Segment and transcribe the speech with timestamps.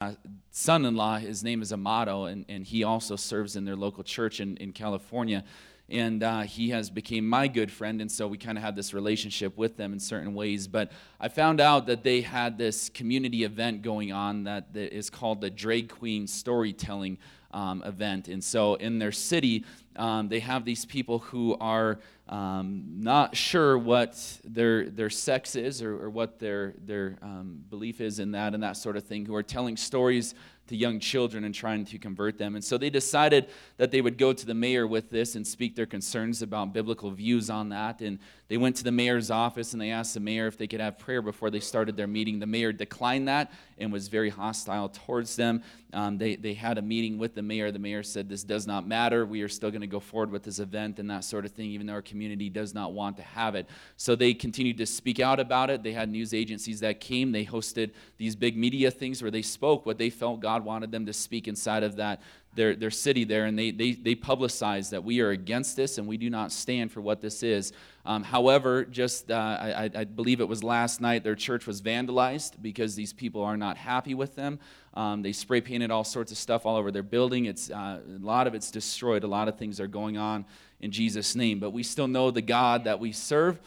[0.00, 0.14] uh,
[0.50, 4.56] son-in-law his name is amato and, and he also serves in their local church in,
[4.56, 5.44] in california.
[5.90, 8.94] And uh, he has became my good friend and so we kind of had this
[8.94, 10.68] relationship with them in certain ways.
[10.68, 15.42] But i found out that they had this community event going on that is called
[15.42, 17.18] the drag queen storytelling
[17.52, 19.64] um, event and so in their city
[19.96, 25.82] um, they have these people who are um, not sure what their their sex is
[25.82, 29.26] or, or what their their um, belief is in that and that sort of thing
[29.26, 30.34] who are telling stories
[30.70, 32.54] to young children and trying to convert them.
[32.54, 35.74] And so they decided that they would go to the mayor with this and speak
[35.74, 38.00] their concerns about biblical views on that.
[38.00, 40.80] And they went to the mayor's office and they asked the mayor if they could
[40.80, 42.38] have prayer before they started their meeting.
[42.38, 45.62] The mayor declined that and was very hostile towards them.
[45.92, 47.72] Um, they, they had a meeting with the mayor.
[47.72, 49.26] The mayor said, This does not matter.
[49.26, 51.70] We are still going to go forward with this event and that sort of thing,
[51.70, 53.66] even though our community does not want to have it.
[53.96, 55.82] So they continued to speak out about it.
[55.82, 57.32] They had news agencies that came.
[57.32, 61.06] They hosted these big media things where they spoke what they felt God wanted them
[61.06, 62.22] to speak inside of that
[62.54, 66.06] their, their city there, and they, they, they publicized that we are against this and
[66.06, 67.72] we do not stand for what this is.
[68.04, 72.60] Um, however, just uh, I, I, believe it was last night, their church was vandalized
[72.60, 74.58] because these people are not happy with them.
[74.94, 77.44] Um, they spray painted all sorts of stuff all over their building.
[77.44, 79.22] It's, uh, a lot of it's destroyed.
[79.22, 80.44] A lot of things are going on
[80.80, 81.60] in Jesus' name.
[81.60, 83.60] But we still know the God that we serve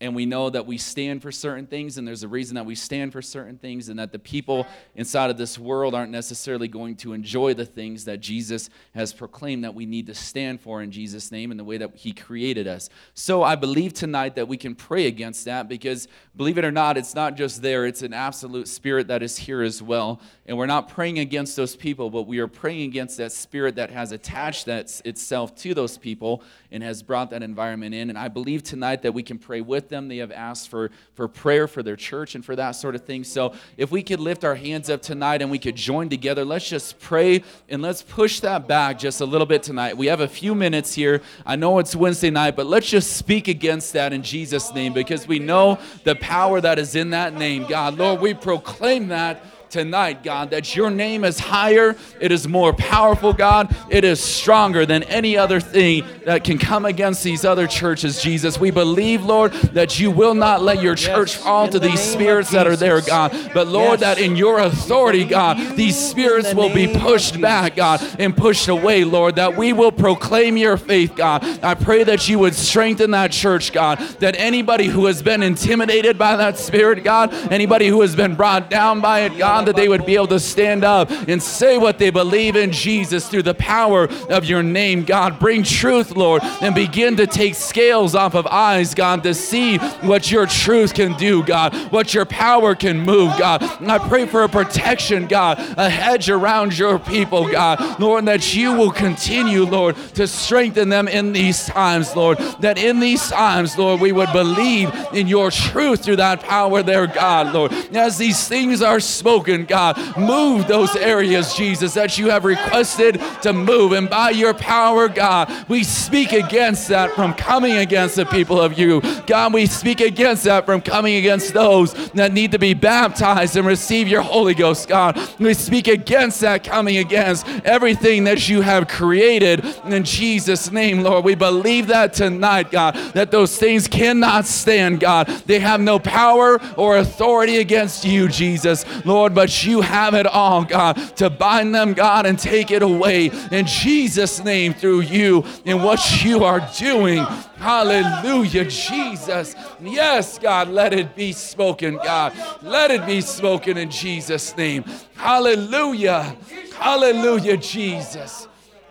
[0.00, 2.74] and we know that we stand for certain things and there's a reason that we
[2.74, 6.96] stand for certain things and that the people inside of this world aren't necessarily going
[6.96, 10.90] to enjoy the things that Jesus has proclaimed that we need to stand for in
[10.90, 12.88] Jesus name and the way that he created us.
[13.12, 16.96] So I believe tonight that we can pray against that because believe it or not
[16.96, 17.84] it's not just there.
[17.84, 20.20] It's an absolute spirit that is here as well.
[20.46, 23.90] And we're not praying against those people but we are praying against that spirit that
[23.90, 28.08] has attached that itself to those people and has brought that environment in.
[28.08, 30.08] And I believe tonight that we can pray with them.
[30.08, 33.24] They have asked for, for prayer for their church and for that sort of thing.
[33.24, 36.68] So if we could lift our hands up tonight and we could join together, let's
[36.68, 39.96] just pray and let's push that back just a little bit tonight.
[39.96, 41.20] We have a few minutes here.
[41.44, 45.28] I know it's Wednesday night, but let's just speak against that in Jesus' name because
[45.28, 47.66] we know the power that is in that name.
[47.66, 52.72] God, Lord, we proclaim that tonight, God, that your name is higher, it is more
[52.72, 57.68] powerful, God, it is stronger than any other thing that can come against these other
[57.68, 58.58] churches, Jesus.
[58.58, 62.50] We believe, Lord, that you will not let your church yes, fall to these spirits
[62.50, 64.16] that are there, God, but Lord, yes.
[64.16, 69.04] that in your authority, God, these spirits will be pushed back, God, and pushed away,
[69.04, 71.44] Lord, that we will proclaim your faith, God.
[71.62, 76.18] I pray that you would strengthen that church, God, that anybody who has been intimidated
[76.18, 79.88] by that spirit, God, anybody who has been brought down by it, God, that they
[79.88, 83.54] would be able to stand up and say what they believe in Jesus through the
[83.54, 85.38] power of your name, God.
[85.38, 90.30] Bring truth, Lord, and begin to take scales off of eyes, God, to see what
[90.30, 93.62] your truth can do, God, what your power can move, God.
[93.80, 98.54] And I pray for a protection, God, a hedge around your people, God, Lord, that
[98.54, 103.76] you will continue, Lord, to strengthen them in these times, Lord, that in these times,
[103.76, 107.72] Lord, we would believe in your truth through that power there, God, Lord.
[107.94, 110.18] As these things are spoken, broken, God.
[110.18, 113.92] Move those areas, Jesus, that you have requested to move.
[113.92, 118.78] And by your power, God, we speak against that from coming against the people of
[118.78, 119.00] you.
[119.26, 123.66] God, we speak against that from coming against those that need to be baptized and
[123.66, 125.18] receive your Holy Ghost, God.
[125.38, 131.24] We speak against that coming against everything that you have created in Jesus' name, Lord.
[131.24, 135.26] We believe that tonight, God, that those things cannot stand, God.
[135.46, 140.64] They have no power or authority against you, Jesus, Lord but you have it all,
[140.64, 145.82] God, to bind them, God, and take it away in Jesus' name through you and
[145.82, 147.24] what you are doing.
[147.56, 149.56] Hallelujah, Jesus.
[149.80, 152.34] Yes, God, let it be spoken, God.
[152.60, 154.84] Let it be spoken in Jesus' name.
[155.16, 156.36] Hallelujah.
[156.74, 158.46] Hallelujah, Jesus.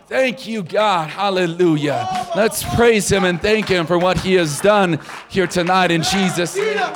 [0.08, 1.10] Thank you, God.
[1.10, 2.28] Hallelujah.
[2.34, 6.56] Let's praise Him and thank Him for what He has done here tonight in Jesus'
[6.56, 6.92] name.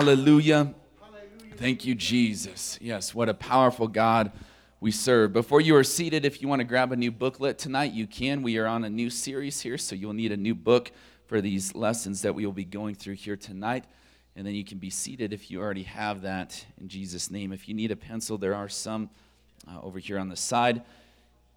[0.00, 0.72] Hallelujah.
[1.56, 2.78] Thank you, Jesus.
[2.80, 4.32] Yes, what a powerful God
[4.80, 5.34] we serve.
[5.34, 8.40] Before you are seated, if you want to grab a new booklet tonight, you can.
[8.40, 10.90] We are on a new series here, so you'll need a new book
[11.26, 13.84] for these lessons that we will be going through here tonight.
[14.36, 17.52] And then you can be seated if you already have that in Jesus' name.
[17.52, 19.10] If you need a pencil, there are some
[19.68, 20.80] uh, over here on the side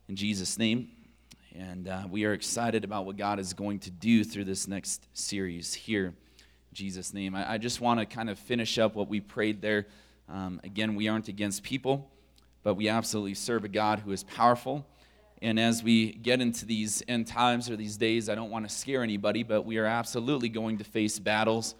[0.09, 0.89] in Jesus' name.
[1.55, 5.07] And uh, we are excited about what God is going to do through this next
[5.13, 6.13] series here.
[6.73, 7.35] Jesus' name.
[7.35, 9.87] I, I just want to kind of finish up what we prayed there.
[10.29, 12.09] Um, again, we aren't against people,
[12.63, 14.85] but we absolutely serve a God who is powerful.
[15.41, 18.73] And as we get into these end times or these days, I don't want to
[18.73, 21.75] scare anybody, but we are absolutely going to face battles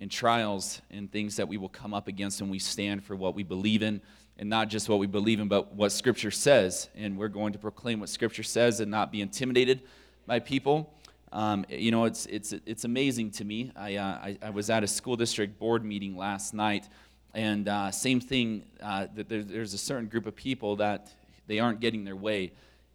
[0.00, 3.34] and trials and things that we will come up against when we stand for what
[3.34, 4.00] we believe in
[4.38, 6.88] and not just what we believe in, but what Scripture says.
[6.94, 9.82] And we're going to proclaim what Scripture says and not be intimidated
[10.26, 10.94] by people.
[11.32, 13.70] Um, you know, it's, it's, it's amazing to me.
[13.76, 16.88] I, uh, I, I, was at a school district board meeting last night,
[17.34, 21.12] and uh, same thing, uh, that there's, there's a certain group of people that
[21.46, 22.50] they aren't getting their way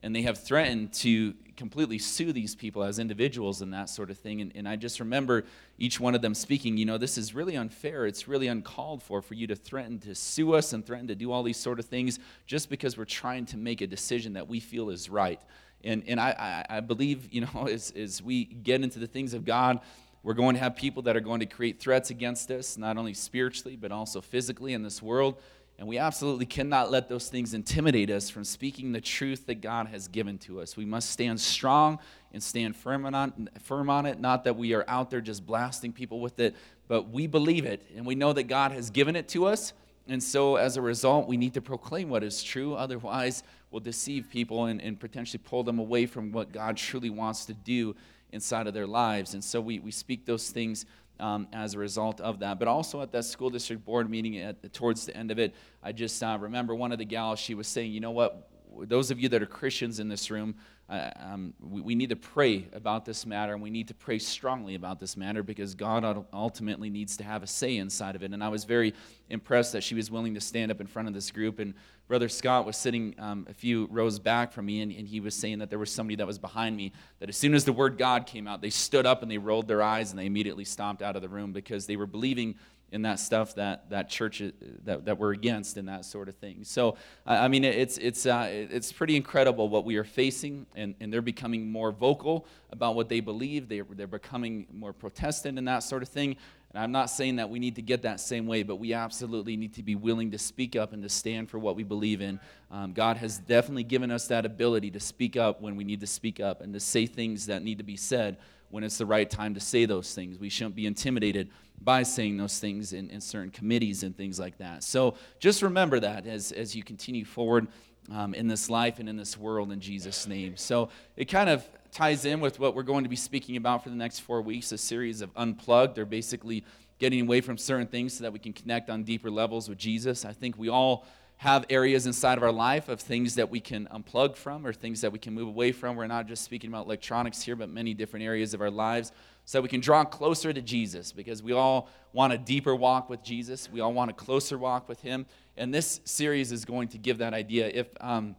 [0.06, 4.20] and they have threatened to completely sue these people as individuals and that sort of
[4.20, 4.40] thing.
[4.40, 5.46] And, and, I just remember
[5.80, 8.06] each one of them speaking, you know, this is really unfair.
[8.06, 11.32] It's really uncalled for for you to threaten to sue us and threaten to do
[11.32, 14.60] all these sort of things just because we're trying to make a decision that we
[14.60, 15.42] feel is right.
[15.86, 19.46] And, and I, I, believe, you know, as, as we get into the things of
[19.46, 19.80] God,
[20.24, 23.14] we're going to have people that are going to create threats against us, not only
[23.14, 25.40] spiritually, but also physically in this world.
[25.78, 29.88] And we absolutely cannot let those things intimidate us from speaking the truth that God
[29.88, 30.78] has given to us.
[30.78, 32.00] We must stand strong
[32.34, 34.20] and stand firm on, firm on it.
[34.20, 36.56] Not that we are out there just blasting people with it,
[36.88, 39.74] but we believe it and we know that God has given it to us.
[40.08, 42.76] And so, as a result, we need to proclaim what is true.
[42.76, 43.44] Otherwise,
[43.76, 47.54] we'll deceive people and, and potentially pull them away from what God truly wants to
[47.54, 47.94] do
[48.32, 49.34] inside of their lives.
[49.34, 50.86] And so, we, we speak those things
[51.20, 52.58] um, as a result of that.
[52.58, 55.92] But also at that school district board meeting, at, towards the end of it, I
[55.92, 58.48] just uh, remember one of the gals, she was saying, you know what,
[58.84, 60.56] those of you that are Christians in this room,
[60.88, 64.20] uh, um, we, we, need to pray about this matter, and we need to pray
[64.20, 68.32] strongly about this matter because God ultimately needs to have a say inside of it.
[68.32, 68.94] And I was very
[69.32, 71.58] impressed that she was willing to stand up in front of this group.
[71.58, 71.74] And
[72.08, 75.34] Brother Scott was sitting um, a few rows back from me, and, and he was
[75.34, 77.98] saying that there was somebody that was behind me, that as soon as the word
[77.98, 81.02] God came out, they stood up and they rolled their eyes and they immediately stomped
[81.02, 82.56] out of the room because they were believing
[82.92, 84.52] in that stuff that that church uh,
[84.84, 86.64] that, that we're against and that sort of thing.
[86.64, 86.96] So
[87.26, 91.22] i mean it's it's uh, it's pretty incredible what we are facing and, and they're
[91.22, 93.70] becoming more vocal about what they believe.
[93.70, 96.36] They're, they're becoming more protestant and that sort of thing.
[96.72, 99.56] And i'm not saying that we need to get that same way but we absolutely
[99.56, 102.40] need to be willing to speak up and to stand for what we believe in.
[102.72, 106.08] Um, god has definitely given us that ability to speak up when we need to
[106.08, 108.38] speak up and to say things that need to be said
[108.70, 110.38] when it's the right time to say those things.
[110.38, 111.50] We shouldn't be intimidated
[111.82, 114.84] by saying those things in, in certain committees and things like that.
[114.84, 117.68] So just remember that as, as you continue forward
[118.12, 120.58] um, in this life and in this world in Jesus' name.
[120.58, 123.90] So it kind of ties in with what we're going to be speaking about for
[123.90, 125.96] the next four weeks a series of unplugged.
[125.96, 126.64] They're basically
[127.00, 130.26] getting away from certain things so that we can connect on deeper levels with Jesus.
[130.26, 131.06] I think we all
[131.38, 135.02] have areas inside of our life of things that we can unplug from or things
[135.02, 135.96] that we can move away from.
[135.96, 139.12] We're not just speaking about electronics here, but many different areas of our lives
[139.46, 143.24] so we can draw closer to Jesus because we all want a deeper walk with
[143.24, 143.70] Jesus.
[143.72, 145.28] We all want a closer walk with Him.
[145.56, 147.70] And this series is going to give that idea.
[147.72, 148.36] If, um,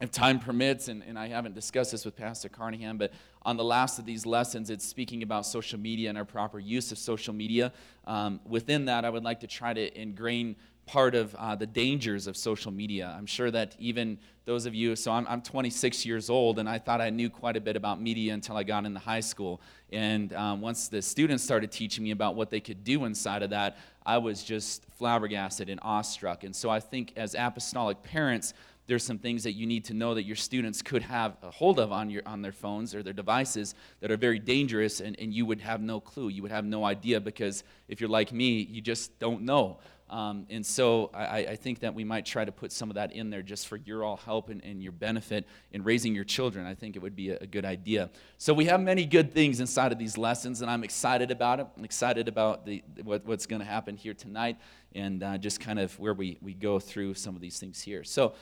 [0.00, 3.12] if time permits, and, and I haven't discussed this with Pastor Carnahan, but
[3.42, 6.92] on the last of these lessons, it's speaking about social media and our proper use
[6.92, 7.72] of social media.
[8.06, 12.26] Um, within that, I would like to try to ingrain part of uh, the dangers
[12.26, 13.14] of social media.
[13.16, 16.78] I'm sure that even those of you, so I'm, I'm 26 years old, and I
[16.78, 19.60] thought I knew quite a bit about media until I got into high school.
[19.92, 23.50] And um, once the students started teaching me about what they could do inside of
[23.50, 26.44] that, I was just flabbergasted and awestruck.
[26.44, 28.52] And so I think as apostolic parents,
[28.86, 31.80] there's some things that you need to know that your students could have a hold
[31.80, 35.32] of on, your, on their phones or their devices that are very dangerous, and, and
[35.32, 36.28] you would have no clue.
[36.28, 39.78] You would have no idea because if you're like me, you just don't know.
[40.14, 43.10] Um, and so I, I, think that we might try to put some of that
[43.10, 46.66] in there just for your all help and, and your benefit in raising your children.
[46.66, 48.10] I think it would be a, a, good idea.
[48.38, 51.66] So we have many good things inside of these lessons, and I'm excited about it.
[51.76, 54.56] I'm excited about the, what, what's going to happen here tonight
[54.94, 58.04] and uh, just kind of where we, we go through some of these things here.
[58.04, 58.34] So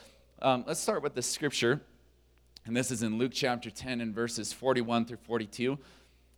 [0.43, 1.81] um, let's start with the scripture.
[2.67, 5.79] And this is in Luke chapter 10 and verses 41 through 42.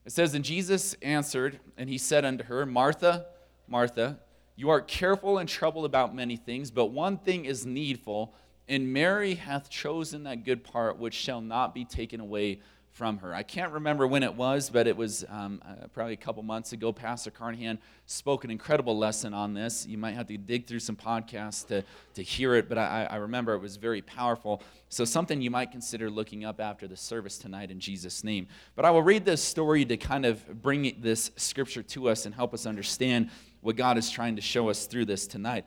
[0.06, 3.25] It says, And Jesus answered, and he said unto her, Martha,
[3.68, 4.20] Martha,
[4.56, 8.34] you are careful and troubled about many things, but one thing is needful,
[8.68, 12.60] and Mary hath chosen that good part which shall not be taken away
[12.96, 13.36] from her.
[13.36, 16.72] I can't remember when it was, but it was um, uh, probably a couple months
[16.72, 16.94] ago.
[16.94, 19.86] Pastor Carnahan spoke an incredible lesson on this.
[19.86, 21.84] You might have to dig through some podcasts to,
[22.14, 24.64] to hear it, but I, I remember it was very powerful.
[24.88, 28.48] So, something you might consider looking up after the service tonight in Jesus' name.
[28.78, 32.34] But I will read this story to kind of bring this scripture to us and
[32.34, 33.30] help us understand
[33.65, 35.65] what God is trying to show us through this tonight.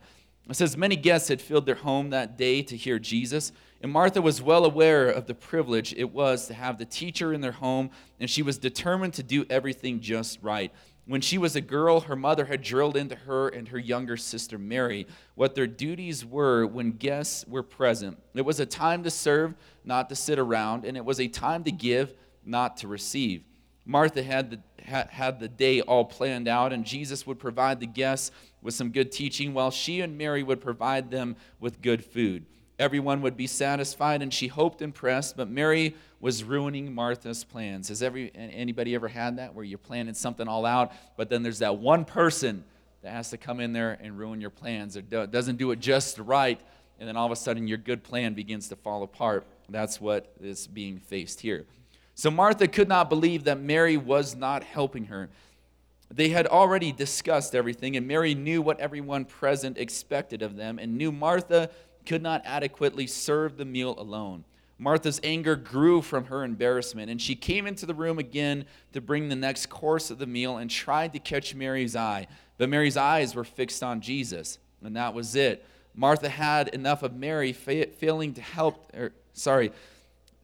[0.49, 3.51] It says, Many guests had filled their home that day to hear Jesus,
[3.81, 7.41] and Martha was well aware of the privilege it was to have the teacher in
[7.41, 7.89] their home,
[8.21, 10.71] and she was determined to do everything just right.
[11.07, 14.57] When she was a girl, her mother had drilled into her and her younger sister
[14.57, 18.17] Mary what their duties were when guests were present.
[18.33, 21.65] It was a time to serve, not to sit around, and it was a time
[21.65, 22.13] to give,
[22.45, 23.43] not to receive.
[23.89, 28.29] Martha had the, had the day all planned out, and Jesus would provide the guests
[28.61, 32.45] with some good teaching, while she and Mary would provide them with good food.
[32.77, 37.89] Everyone would be satisfied, and she hoped and pressed, but Mary was ruining Martha's plans.
[37.89, 41.59] Has every, anybody ever had that where you're planning something all out, but then there's
[41.59, 42.63] that one person
[43.01, 46.19] that has to come in there and ruin your plans or doesn't do it just
[46.19, 46.61] right,
[46.99, 49.47] and then all of a sudden your good plan begins to fall apart?
[49.67, 51.65] That's what is being faced here.
[52.19, 55.29] So Martha could not believe that Mary was not helping her.
[56.11, 60.97] They had already discussed everything, and Mary knew what everyone present expected of them, and
[60.97, 61.69] knew Martha
[62.05, 64.43] could not adequately serve the meal alone.
[64.77, 69.29] Martha's anger grew from her embarrassment, and she came into the room again to bring
[69.29, 72.27] the next course of the meal and tried to catch Mary's eye.
[72.57, 75.65] But Mary's eyes were fixed on Jesus, and that was it.
[75.95, 79.71] Martha had enough of Mary failing to help, or sorry,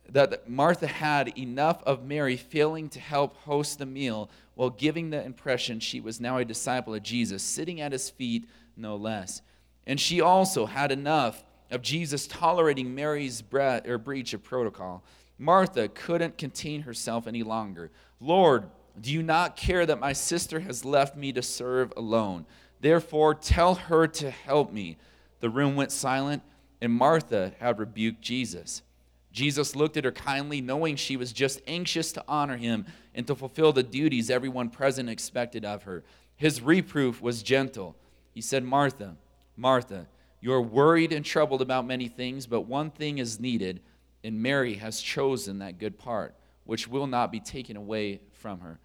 [0.10, 5.24] that Martha had enough of Mary failing to help host the meal while giving the
[5.24, 8.48] impression she was now a disciple of Jesus, sitting at his feet
[8.78, 9.42] no less.
[9.88, 15.04] And she also had enough of Jesus tolerating Mary's bre- or breach of protocol.
[15.38, 17.92] Martha couldn't contain herself any longer.
[18.20, 18.70] Lord,
[19.00, 22.46] do you not care that my sister has left me to serve alone?
[22.80, 24.98] Therefore, tell her to help me.
[25.42, 26.44] The room went silent,
[26.82, 28.82] and Martha had rebuked Jesus.
[29.36, 33.36] Jesus looked at her kindly, knowing she was just anxious to honor him and to
[33.36, 36.06] fulfill the duties everyone present expected of her.
[36.38, 37.98] His reproof was gentle.
[38.34, 39.18] He said, Martha,
[39.58, 40.08] Martha,
[40.40, 43.82] you are worried and troubled about many things, but one thing is needed,
[44.24, 48.80] and Mary has chosen that good part, which will not be taken away from her.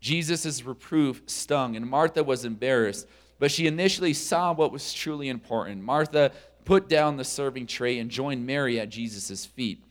[0.00, 3.08] Jesus' reproof stung, and Martha was embarrassed,
[3.38, 5.82] but she initially saw what was truly important.
[5.82, 6.30] Martha
[6.66, 9.82] put down the serving tray and joined Mary at Jesus' feet.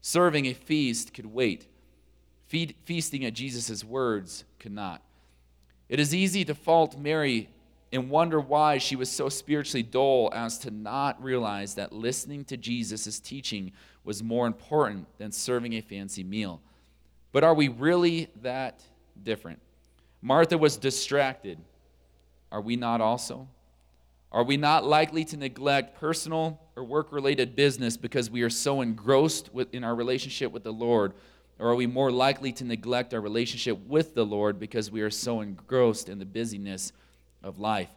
[0.00, 1.66] Serving a feast could wait.
[2.48, 5.02] Feasting at Jesus' words could not.
[5.88, 7.48] It is easy to fault Mary
[7.92, 12.56] and wonder why she was so spiritually dull as to not realize that listening to
[12.56, 13.72] Jesus' teaching
[14.04, 16.60] was more important than serving a fancy meal.
[17.32, 18.82] But are we really that
[19.22, 19.60] different?
[20.22, 21.58] Martha was distracted.
[22.52, 23.48] Are we not also?
[24.32, 28.80] Are we not likely to neglect personal or work related business because we are so
[28.80, 31.14] engrossed with, in our relationship with the Lord?
[31.58, 35.10] Or are we more likely to neglect our relationship with the Lord because we are
[35.10, 36.92] so engrossed in the busyness
[37.42, 37.90] of life?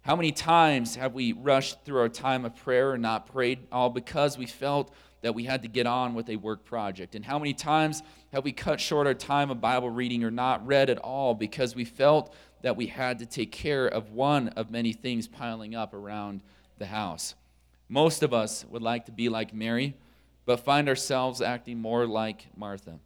[0.00, 3.90] How many times have we rushed through our time of prayer and not prayed, all
[3.90, 7.14] because we felt that we had to get on with a work project?
[7.14, 10.66] And how many times have we cut short our time of Bible reading or not
[10.66, 14.70] read at all because we felt that we had to take care of one of
[14.70, 16.42] many things piling up around
[16.78, 17.34] the house.
[17.90, 19.94] Most of us would like to be like Mary,
[20.46, 22.98] but find ourselves acting more like Martha.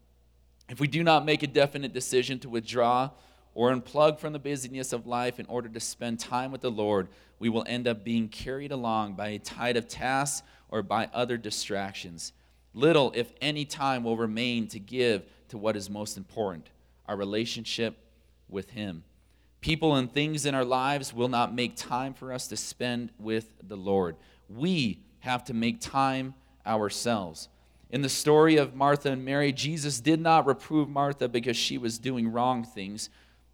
[0.69, 3.11] If we do not make a definite decision to withdraw
[3.53, 7.09] or unplug from the busyness of life in order to spend time with the Lord,
[7.41, 11.37] we will end up being carried along by a tide of tasks or by other
[11.37, 12.33] distractions.
[12.75, 16.71] Little, if any, time will remain to give to what is most important
[17.09, 17.97] our relationship
[18.49, 19.03] with Him.
[19.61, 23.53] People and things in our lives will not make time for us to spend with
[23.67, 24.17] the Lord.
[24.49, 26.35] We have to make time
[26.67, 27.49] ourselves.
[27.91, 31.99] In the story of Martha and Mary, Jesus did not reprove Martha because she was
[31.99, 33.09] doing wrong things.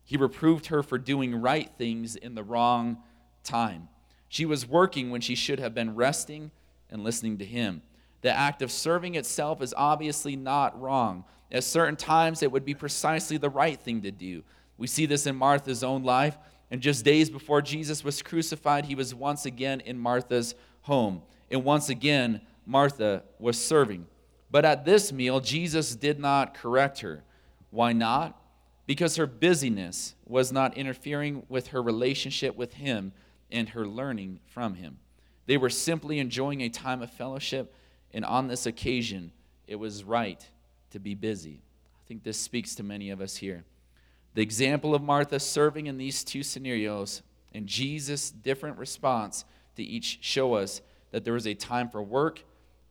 [0.04, 2.99] He reproved her for doing right things in the wrong
[3.42, 3.88] time.
[4.28, 6.50] She was working when she should have been resting
[6.90, 7.82] and listening to Him.
[8.23, 11.25] The act of serving itself is obviously not wrong.
[11.52, 14.42] At certain times, it would be precisely the right thing to do.
[14.76, 16.37] We see this in Martha's own life.
[16.71, 21.23] And just days before Jesus was crucified, he was once again in Martha's home.
[21.50, 24.07] And once again, Martha was serving.
[24.50, 27.23] But at this meal, Jesus did not correct her.
[27.71, 28.40] Why not?
[28.87, 33.12] Because her busyness was not interfering with her relationship with him
[33.50, 34.99] and her learning from him.
[35.47, 37.75] They were simply enjoying a time of fellowship,
[38.12, 39.33] and on this occasion,
[39.66, 40.49] it was right
[40.90, 41.62] to be busy.
[42.04, 43.64] I think this speaks to many of us here.
[44.34, 47.22] The example of Martha serving in these two scenarios
[47.52, 49.44] and Jesus' different response
[49.76, 52.42] to each show us that there is a time for work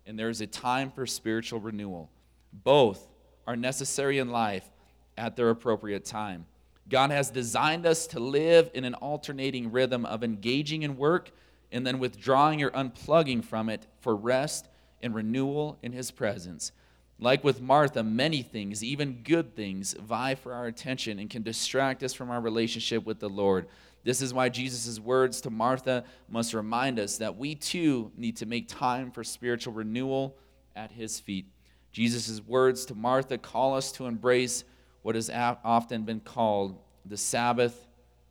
[0.05, 2.09] and there is a time for spiritual renewal.
[2.51, 3.07] Both
[3.45, 4.69] are necessary in life
[5.17, 6.45] at their appropriate time.
[6.89, 11.31] God has designed us to live in an alternating rhythm of engaging in work
[11.71, 14.67] and then withdrawing or unplugging from it for rest
[15.01, 16.71] and renewal in His presence.
[17.19, 22.03] Like with Martha, many things, even good things, vie for our attention and can distract
[22.03, 23.67] us from our relationship with the Lord.
[24.03, 28.45] This is why Jesus' words to Martha must remind us that we too need to
[28.45, 30.35] make time for spiritual renewal
[30.75, 31.45] at his feet.
[31.93, 34.65] Jesus' words to Martha call us to embrace
[35.03, 37.87] what has often been called the Sabbath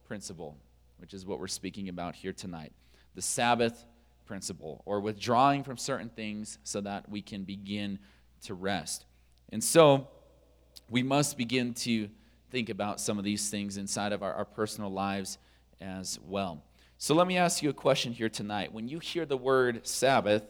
[0.07, 0.59] principle,
[0.99, 2.73] which is what we're speaking about here tonight.
[3.15, 3.87] The Sabbath
[4.27, 7.99] principle, or withdrawing from certain things so that we can begin
[8.43, 9.05] to rest.
[9.51, 10.09] And so
[10.89, 12.09] we must begin to
[12.51, 15.39] think about some of these things inside of our, our personal lives
[15.81, 16.63] as well.
[16.99, 18.73] So let me ask you a question here tonight.
[18.73, 20.45] When you hear the word Sabbath,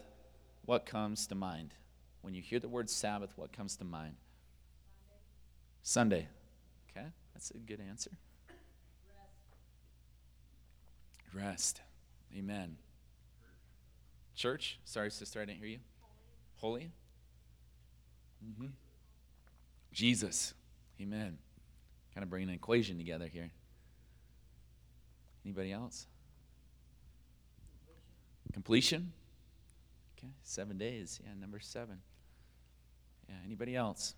[0.65, 1.73] what comes to mind?
[2.21, 4.15] When you hear the word Sabbath, what comes to mind?
[5.81, 6.27] Sunday.
[6.89, 8.11] Okay, that's a good answer.
[11.33, 11.81] Rest.
[12.37, 12.77] Amen.
[14.35, 14.79] Church?
[14.85, 15.79] Sorry, sister, I didn't hear you.
[16.57, 16.91] Holy?
[18.43, 18.67] Mm-hmm.
[19.91, 20.53] Jesus.
[21.01, 21.37] Amen.
[22.13, 23.51] Kind of bringing an equation together here.
[25.45, 26.07] Anybody else?
[28.53, 29.11] Completion?
[30.17, 31.19] Okay, seven days.
[31.23, 31.99] Yeah, number seven.
[33.27, 34.13] Yeah, anybody else?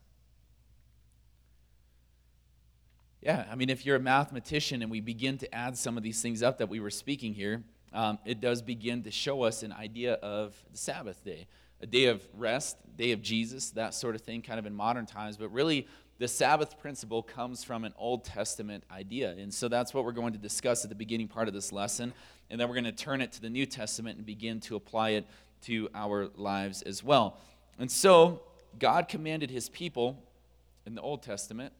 [3.22, 6.22] Yeah, I mean, if you're a mathematician and we begin to add some of these
[6.22, 9.72] things up that we were speaking here, um, it does begin to show us an
[9.72, 11.48] idea of the Sabbath day,
[11.82, 15.06] a day of rest, day of Jesus, that sort of thing, kind of in modern
[15.06, 15.38] times.
[15.38, 19.32] But really, the Sabbath principle comes from an Old Testament idea.
[19.32, 22.14] And so that's what we're going to discuss at the beginning part of this lesson.
[22.50, 25.12] And then we're going to turn it to the New Testament and begin to apply
[25.12, 25.28] it
[25.64, 27.38] to our lives as well.
[27.78, 28.42] And so
[28.80, 30.24] God commanded his people
[30.86, 31.74] in the Old Testament,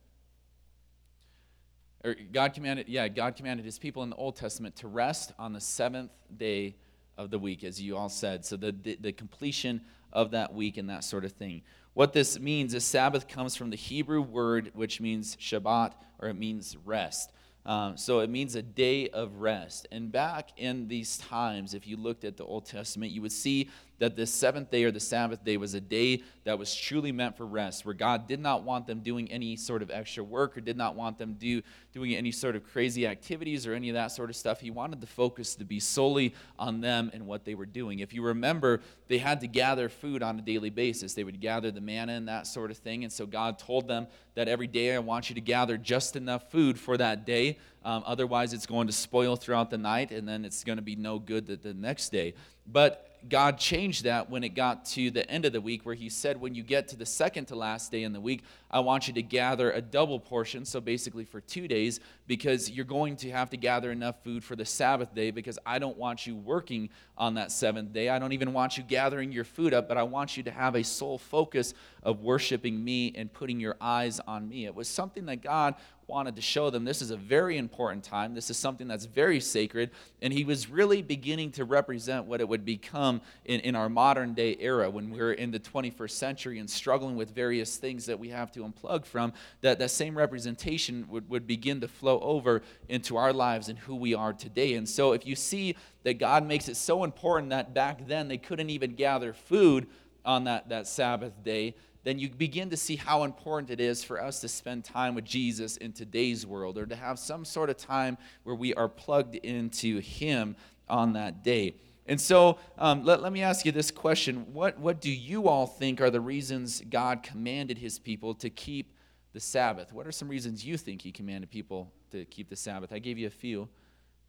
[2.04, 5.54] or God commanded, yeah, God commanded his people in the Old Testament to rest on
[5.54, 6.76] the seventh day
[7.18, 8.46] of the week, as you all said.
[8.46, 9.82] So the, the, the completion
[10.12, 11.62] of that week and that sort of thing.
[11.94, 16.36] What this means is Sabbath comes from the Hebrew word which means Shabbat or it
[16.36, 17.32] means rest.
[17.66, 19.88] Um, so it means a day of rest.
[19.92, 23.70] And back in these times, if you looked at the Old Testament, you would see
[24.00, 27.38] that the seventh day or the Sabbath day was a day that was truly meant
[27.38, 30.62] for rest, where God did not want them doing any sort of extra work or
[30.62, 31.62] did not want them do,
[31.94, 34.60] doing any sort of crazy activities or any of that sort of stuff.
[34.60, 38.00] He wanted the focus to be solely on them and what they were doing.
[38.00, 41.14] If you remember, they had to gather food on a daily basis.
[41.14, 43.04] They would gather the manna and that sort of thing.
[43.04, 46.52] And so God told them that every day I want you to gather just enough
[46.52, 47.58] food for that day.
[47.84, 50.96] Um, otherwise, it's going to spoil throughout the night, and then it's going to be
[50.96, 52.34] no good the, the next day.
[52.66, 56.10] But God changed that when it got to the end of the week, where He
[56.10, 59.08] said, when you get to the second to last day in the week, I want
[59.08, 63.32] you to gather a double portion, so basically for two days, because you're going to
[63.32, 66.90] have to gather enough food for the Sabbath day, because I don't want you working
[67.18, 68.10] on that seventh day.
[68.10, 70.76] I don't even want you gathering your food up, but I want you to have
[70.76, 74.66] a sole focus of worshiping me and putting your eyes on me.
[74.66, 75.76] It was something that God
[76.08, 78.36] wanted to show them this is a very important time.
[78.36, 79.90] This is something that's very sacred.
[80.22, 84.34] And he was really beginning to represent what it would become in, in our modern
[84.34, 88.30] day era when we're in the 21st century and struggling with various things that we
[88.30, 89.34] have to unplug from.
[89.62, 93.96] That, that same representation would, would begin to flow over into our lives and who
[93.96, 94.76] we are today.
[94.76, 98.38] And so if you see that God makes it so important that back then they
[98.38, 99.88] couldn't even gather food
[100.24, 104.22] on that, that Sabbath day then you begin to see how important it is for
[104.22, 107.78] us to spend time with Jesus in today's world or to have some sort of
[107.78, 110.56] time where we are plugged into Him
[110.88, 111.76] on that day.
[112.06, 115.66] And so um, let, let me ask you this question what, what do you all
[115.66, 118.94] think are the reasons God commanded His people to keep
[119.34, 119.92] the Sabbath?
[119.92, 122.94] What are some reasons you think He commanded people to keep the Sabbath?
[122.94, 123.68] I gave you a few,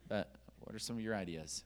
[0.09, 1.62] but what are some of your ideas?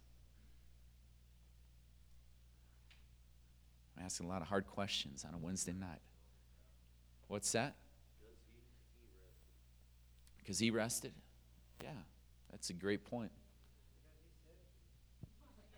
[4.00, 6.00] I'm asking a lot of hard questions on a Wednesday night.
[7.28, 7.74] What's that?
[10.38, 11.12] Because he rested?
[11.82, 11.90] Yeah,
[12.50, 13.30] that's a great point.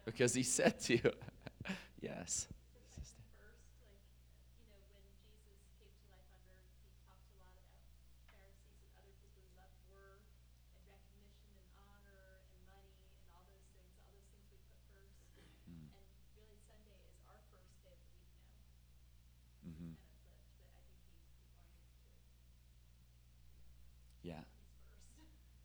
[0.04, 0.94] Because he said to.
[0.94, 1.10] You,
[2.00, 2.46] yes.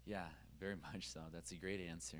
[0.08, 0.26] Yeah,
[0.60, 1.22] very much so.
[1.34, 2.18] That's a great answer.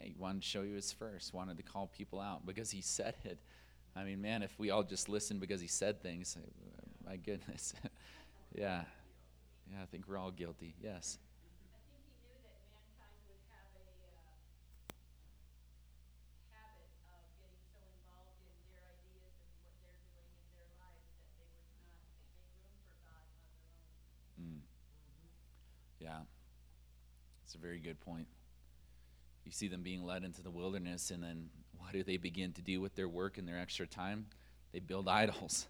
[0.00, 3.14] he wanted to show you his first, wanted to call people out because he said
[3.24, 3.38] it.
[3.96, 6.36] I mean, man, if we all just listened because he said things,
[7.06, 7.74] my goodness.
[8.54, 8.84] yeah.
[9.72, 10.74] Yeah, I think we're all guilty.
[10.82, 11.18] Yes.
[26.00, 26.20] Yeah.
[27.54, 28.26] It's a very good point.
[29.44, 32.62] You see them being led into the wilderness, and then what do they begin to
[32.62, 34.26] do with their work and their extra time?
[34.72, 35.68] They build idols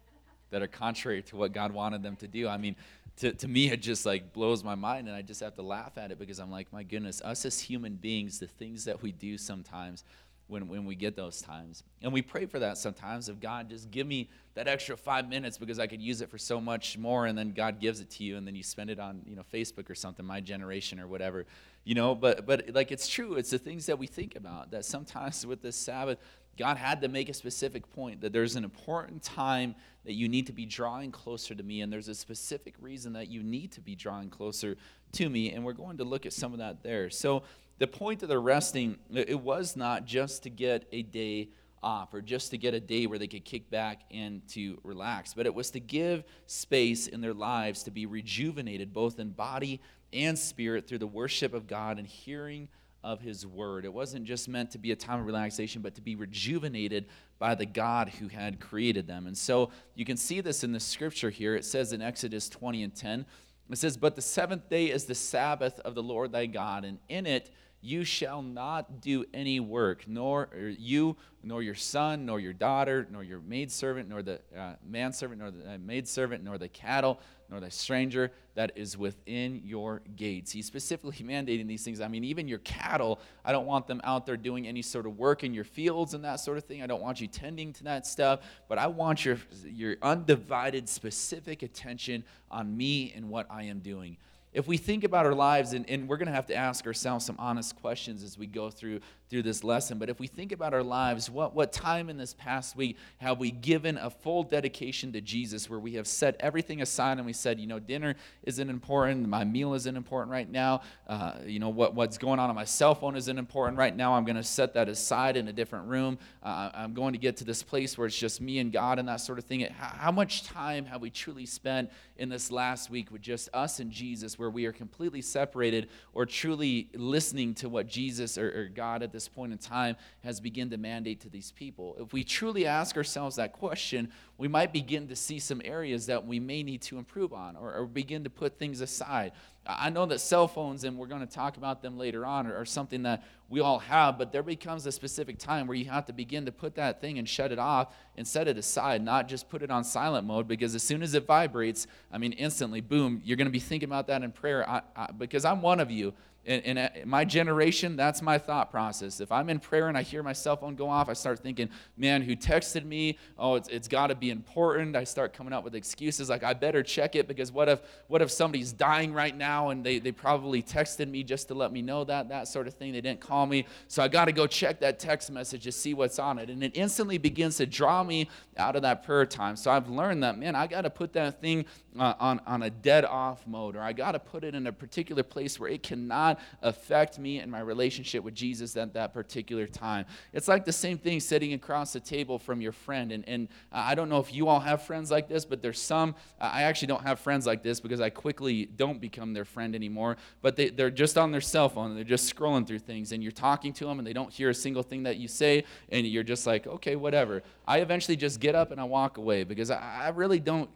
[0.50, 2.48] that are contrary to what God wanted them to do.
[2.48, 2.74] I mean,
[3.18, 5.98] to, to me, it just like blows my mind, and I just have to laugh
[5.98, 9.12] at it because I'm like, my goodness, us as human beings, the things that we
[9.12, 10.02] do sometimes
[10.50, 11.84] when, when we get those times.
[12.02, 15.56] And we pray for that sometimes of God, just give me that extra five minutes
[15.56, 17.26] because I could use it for so much more.
[17.26, 19.44] And then God gives it to you, and then you spend it on, you know,
[19.52, 21.46] Facebook or something, my generation or whatever,
[21.84, 22.14] you know.
[22.14, 23.34] But, but like, it's true.
[23.34, 26.18] It's the things that we think about that sometimes with this Sabbath,
[26.58, 30.46] God had to make a specific point that there's an important time that you need
[30.46, 33.80] to be drawing closer to me, and there's a specific reason that you need to
[33.80, 34.76] be drawing closer
[35.12, 35.52] to me.
[35.52, 37.08] And we're going to look at some of that there.
[37.08, 37.44] So,
[37.80, 41.48] the point of the resting, it was not just to get a day
[41.82, 45.32] off or just to get a day where they could kick back and to relax,
[45.32, 49.80] but it was to give space in their lives to be rejuvenated both in body
[50.12, 52.68] and spirit through the worship of God and hearing
[53.02, 53.86] of His Word.
[53.86, 57.06] It wasn't just meant to be a time of relaxation, but to be rejuvenated
[57.38, 59.26] by the God who had created them.
[59.26, 61.56] And so you can see this in the scripture here.
[61.56, 63.24] It says in Exodus 20 and 10,
[63.70, 66.98] it says, But the seventh day is the Sabbath of the Lord thy God, and
[67.08, 67.50] in it
[67.82, 73.22] you shall not do any work, nor you, nor your son, nor your daughter, nor
[73.22, 77.70] your maidservant, nor the uh, manservant, nor the uh, maidservant, nor the cattle, nor the
[77.70, 80.52] stranger that is within your gates.
[80.52, 82.02] He's specifically mandating these things.
[82.02, 85.18] I mean, even your cattle, I don't want them out there doing any sort of
[85.18, 86.82] work in your fields and that sort of thing.
[86.82, 91.62] I don't want you tending to that stuff, but I want your, your undivided, specific
[91.62, 94.18] attention on me and what I am doing
[94.52, 97.24] if we think about our lives, and, and we're going to have to ask ourselves
[97.24, 99.98] some honest questions as we go through through this lesson.
[99.98, 103.38] But if we think about our lives, what, what time in this past week have
[103.38, 107.32] we given a full dedication to Jesus where we have set everything aside and we
[107.32, 111.68] said, you know, dinner isn't important, my meal isn't important right now, uh, you know,
[111.68, 114.14] what, what's going on on my cell phone isn't important right now.
[114.14, 116.18] I'm going to set that aside in a different room.
[116.42, 119.08] Uh, I'm going to get to this place where it's just me and God and
[119.08, 119.60] that sort of thing.
[119.60, 123.78] How, how much time have we truly spent in this last week with just us
[123.78, 128.64] and Jesus where we are completely separated or truly listening to what Jesus or, or
[128.68, 131.96] God at this point in time has begun to mandate to these people.
[132.00, 136.26] If we truly ask ourselves that question, we might begin to see some areas that
[136.26, 139.32] we may need to improve on or, or begin to put things aside.
[139.78, 142.56] I know that cell phones, and we're going to talk about them later on, are,
[142.56, 146.06] are, something that we all have, but there becomes a specific time where you have
[146.06, 149.28] to begin to put that thing and shut it off and set it aside, not
[149.28, 152.80] just put it on silent mode, because as soon as it vibrates, I mean, instantly,
[152.80, 154.68] boom, you're going to be thinking about that in prayer.
[154.68, 158.70] I, I, because I'm one of you in, in, uh, my generation, that's my thought
[158.70, 159.20] process.
[159.20, 161.68] If I'm in prayer and I hear my cell phone go off, I start thinking,
[161.98, 163.18] man, who texted me?
[163.38, 164.96] Oh, it's, it's got to be important.
[164.96, 168.22] I start coming up with excuses like, I better check it because what if, what
[168.22, 171.82] if somebody's dying right now and they, they probably texted me just to let me
[171.82, 172.92] know that, that sort of thing.
[172.92, 173.66] They didn't call me.
[173.88, 176.48] So I got to go check that text message to see what's on it.
[176.48, 179.56] And it instantly begins to draw me out of that prayer time.
[179.56, 181.66] So I've learned that, man, I got to put that thing
[181.98, 184.72] uh, on, on a dead off mode or I got to put it in a
[184.72, 189.66] particular place where it cannot affect me and my relationship with Jesus at that particular
[189.66, 190.06] time.
[190.32, 193.10] It's like the same thing sitting across the table from your friend.
[193.12, 196.14] And, and I don't know if you all have friends like this, but there's some,
[196.40, 200.16] I actually don't have friends like this because I quickly don't become their friend anymore.
[200.42, 203.12] But they, they're just on their cell phone and they're just scrolling through things.
[203.12, 205.64] And you're talking to them and they don't hear a single thing that you say.
[205.90, 207.42] And you're just like, okay, whatever.
[207.66, 210.70] I eventually just get up and I walk away because I, I really don't,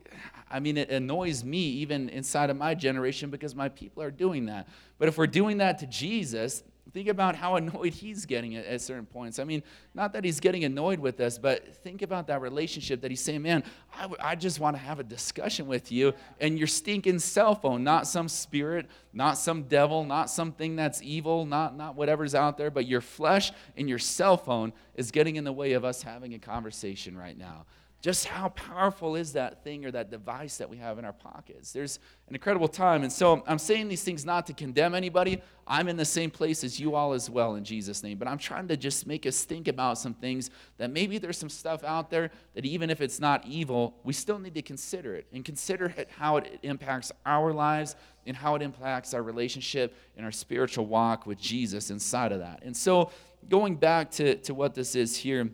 [0.51, 4.47] I mean, it annoys me even inside of my generation because my people are doing
[4.47, 4.69] that.
[4.99, 8.81] But if we're doing that to Jesus, think about how annoyed he's getting at, at,
[8.81, 9.39] certain points.
[9.39, 9.63] I mean,
[9.95, 13.43] not that he's getting annoyed with us, but think about that relationship that he's saying,
[13.43, 13.65] man,
[13.97, 16.13] I, w- I just want to have a discussion with you.
[16.41, 21.47] And your stinking cell phone, not some spirit, not some devil, not something that's evil,
[21.47, 25.45] not, not whatever's out there, but your flesh and your cell phone is getting in
[25.45, 27.67] the way of us having a conversation right now.
[28.05, 31.73] Just how powerful is that thing or that device that we have in our pockets?
[31.73, 33.03] There's an incredible time.
[33.03, 35.41] And so I'm saying these things not to condemn anybody.
[35.67, 38.19] I'm in the same place as you all as well in Jesus' name.
[38.19, 41.49] But I'm trying to just make us think about some things that maybe there's some
[41.49, 45.27] stuff out there that even if it's not evil, we still need to consider it
[45.33, 50.27] and consider it, how it impacts our lives and how it impacts our relationship and
[50.27, 52.65] our spiritual walk with Jesus inside of that.
[52.65, 53.11] And so
[53.49, 55.49] going back to, to what this is here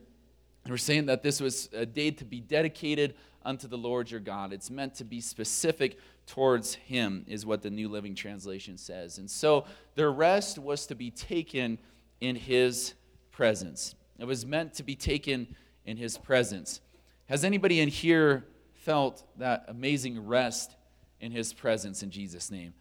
[0.71, 4.53] we're saying that this was a day to be dedicated unto the Lord your God.
[4.53, 9.19] It's meant to be specific towards Him, is what the New Living Translation says.
[9.19, 11.79] And so their rest was to be taken
[12.21, 12.95] in His
[13.31, 13.95] presence.
[14.19, 15.55] It was meant to be taken
[15.87, 16.81] in His presence.
[17.29, 20.77] Has anybody in here felt that amazing rest
[21.21, 22.75] in His presence in Jesus' name?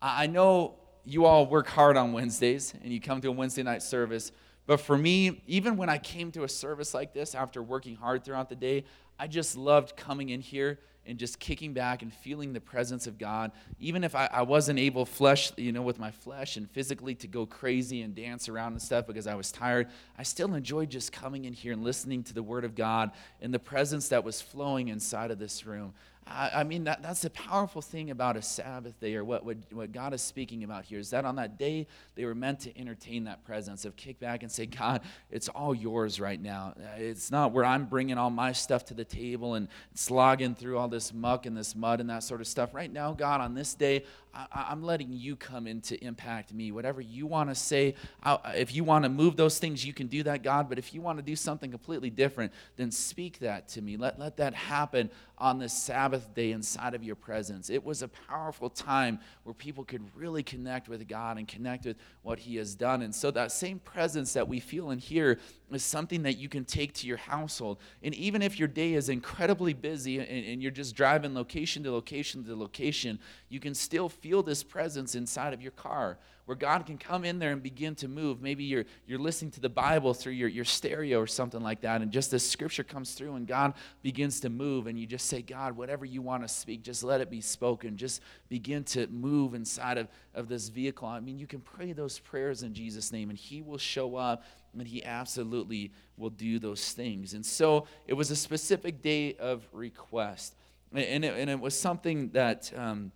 [0.00, 3.82] I know you all work hard on Wednesdays and you come to a Wednesday night
[3.82, 4.32] service,
[4.66, 8.24] but for me, even when I came to a service like this after working hard
[8.24, 8.84] throughout the day,
[9.18, 13.18] I just loved coming in here and just kicking back and feeling the presence of
[13.18, 13.52] God.
[13.78, 17.26] Even if I, I, wasn't able, flesh, you know, with my flesh and physically to
[17.26, 21.12] go crazy and dance around and stuff because I was tired, I still enjoyed just
[21.12, 23.10] coming in here and listening to the Word of God
[23.42, 25.92] and the presence that was flowing inside of this room.
[26.26, 29.58] I, I mean, that, that's a powerful thing about a Sabbath day, or what, what,
[29.72, 32.78] what God is speaking about here, is that on that day, they were meant to
[32.78, 36.74] entertain that presence of kick back and say, God, it's all yours right now.
[36.96, 40.88] It's not where I'm bringing all my stuff to the table and slogging through all
[40.88, 42.74] this muck and this mud and that sort of stuff.
[42.74, 46.72] Right now, God, on this day, I, am letting you come in to impact me.
[46.72, 50.06] Whatever you want to say, I, if you want to move those things, you can
[50.06, 50.68] do that, God.
[50.68, 53.96] But if you want to do something completely different, then speak that to me.
[53.96, 57.68] Let, let that happen on this Sabbath day inside of your presence.
[57.68, 61.96] It was a powerful time where people could really connect with God and connect with
[62.22, 63.02] what He has done.
[63.02, 65.38] And so that same presence that we feel in here
[65.72, 67.78] is something that you can take to your household.
[68.02, 71.90] And even if your day is incredibly busy and, and you're just driving location to
[71.90, 73.18] location to location,
[73.48, 77.38] you can still feel this presence inside of your car where God can come in
[77.38, 78.42] there and begin to move.
[78.42, 82.02] Maybe you're, you're listening to the Bible through your, your stereo or something like that,
[82.02, 85.40] and just this scripture comes through and God begins to move, and you just say,
[85.40, 87.96] God, whatever you want to speak, just let it be spoken.
[87.96, 91.08] Just begin to move inside of, of this vehicle.
[91.08, 94.44] I mean, you can pray those prayers in Jesus' name, and He will show up,
[94.78, 97.32] and He absolutely will do those things.
[97.32, 100.54] And so it was a specific day of request.
[100.92, 102.70] And it, and it was something that.
[102.76, 103.12] Um,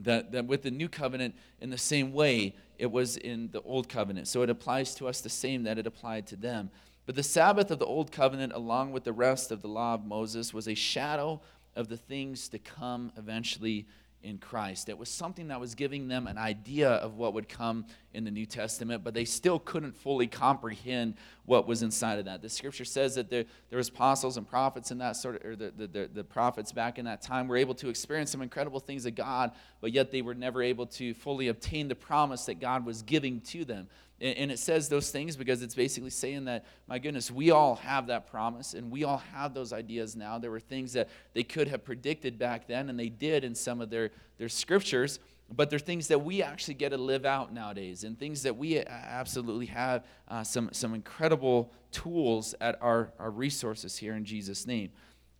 [0.00, 3.88] that, that with the new covenant, in the same way, it was in the old
[3.88, 4.28] covenant.
[4.28, 6.70] So it applies to us the same that it applied to them.
[7.06, 10.04] But the Sabbath of the old covenant, along with the rest of the law of
[10.04, 11.40] Moses, was a shadow
[11.76, 13.86] of the things to come eventually
[14.26, 14.88] in Christ.
[14.88, 18.30] It was something that was giving them an idea of what would come in the
[18.30, 22.42] New Testament, but they still couldn't fully comprehend what was inside of that.
[22.42, 25.54] The scripture says that there, there was apostles and prophets in that sort of, or
[25.56, 28.80] the, the, the, the prophets back in that time were able to experience some incredible
[28.80, 32.58] things of God, but yet they were never able to fully obtain the promise that
[32.58, 33.86] God was giving to them.
[34.18, 38.06] And it says those things because it's basically saying that, my goodness, we all have
[38.06, 40.38] that promise and we all have those ideas now.
[40.38, 43.82] There were things that they could have predicted back then, and they did in some
[43.82, 45.18] of their, their scriptures,
[45.54, 48.78] but they're things that we actually get to live out nowadays and things that we
[48.78, 54.90] absolutely have uh, some, some incredible tools at our, our resources here in Jesus' name.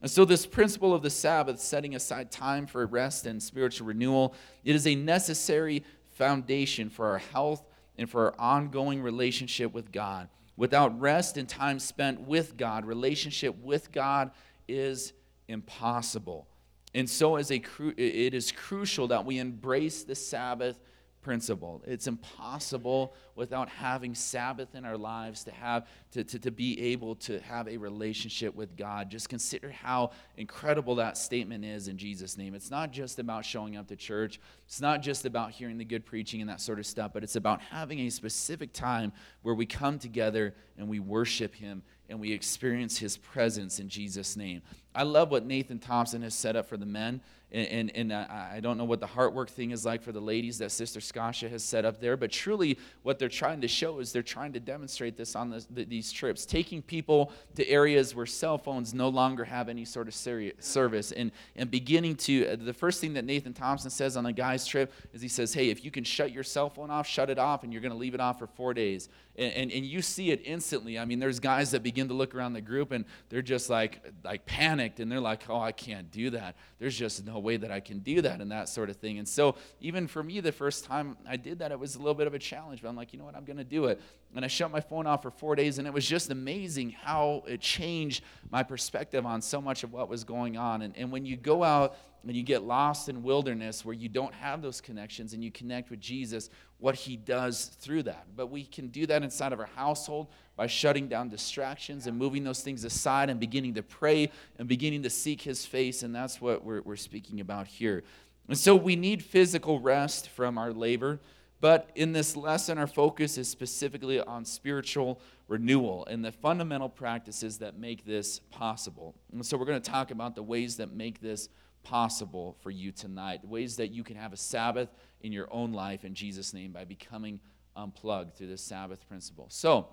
[0.02, 4.34] And so, this principle of the Sabbath, setting aside time for rest and spiritual renewal,
[4.62, 7.64] it is a necessary foundation for our health
[7.98, 10.28] and for our ongoing relationship with God.
[10.56, 14.30] Without rest and time spent with God, relationship with God
[14.68, 15.12] is
[15.48, 16.46] impossible.
[16.94, 17.62] And so as a
[17.96, 20.78] it is crucial that we embrace the Sabbath
[21.26, 21.82] principle.
[21.84, 27.16] It's impossible without having Sabbath in our lives to have to, to, to be able
[27.16, 29.10] to have a relationship with God.
[29.10, 32.54] Just consider how incredible that statement is in Jesus' name.
[32.54, 36.06] It's not just about showing up to church, it's not just about hearing the good
[36.06, 39.12] preaching and that sort of stuff, but it's about having a specific time
[39.42, 44.36] where we come together and we worship Him and we experience His presence in Jesus'
[44.36, 44.62] name.
[44.96, 47.20] I love what Nathan Thompson has set up for the men.
[47.52, 50.20] And, and, and I don't know what the heart work thing is like for the
[50.20, 54.00] ladies that Sister Skasha has set up there, but truly what they're trying to show
[54.00, 58.26] is they're trying to demonstrate this on the, these trips, taking people to areas where
[58.26, 62.74] cell phones no longer have any sort of service, and, and beginning to, uh, the
[62.74, 65.85] first thing that Nathan Thompson says on a guy's trip is he says, hey, if
[65.85, 68.14] you can shut your cell phone off, shut it off, and you're going to leave
[68.14, 69.09] it off for four days.
[69.37, 70.98] And, and, and you see it instantly.
[70.98, 74.00] I mean, there's guys that begin to look around the group and they're just like,
[74.24, 74.46] like
[74.87, 76.57] panicked, and they're like, oh, I can't do that.
[76.79, 79.18] There's just no way that I can do that and that sort of thing.
[79.18, 82.14] And so, even for me, the first time I did that, it was a little
[82.14, 84.01] bit of a challenge, but I'm like, you know what, I'm going to do it.
[84.35, 87.42] And I shut my phone off for four days, and it was just amazing how
[87.46, 90.83] it changed my perspective on so much of what was going on.
[90.83, 94.34] And, and when you go out and you get lost in wilderness where you don't
[94.34, 98.26] have those connections and you connect with Jesus, what he does through that.
[98.34, 102.42] But we can do that inside of our household by shutting down distractions and moving
[102.42, 106.02] those things aside and beginning to pray and beginning to seek his face.
[106.02, 108.02] And that's what we're, we're speaking about here.
[108.48, 111.20] And so we need physical rest from our labor.
[111.60, 117.58] But in this lesson, our focus is specifically on spiritual renewal and the fundamental practices
[117.58, 119.14] that make this possible.
[119.32, 121.48] And so we're going to talk about the ways that make this
[121.88, 124.88] possible for you tonight, ways that you can have a Sabbath
[125.20, 127.40] in your own life in Jesus' name by becoming
[127.77, 129.46] unplugged through the Sabbath principle.
[129.49, 129.88] So,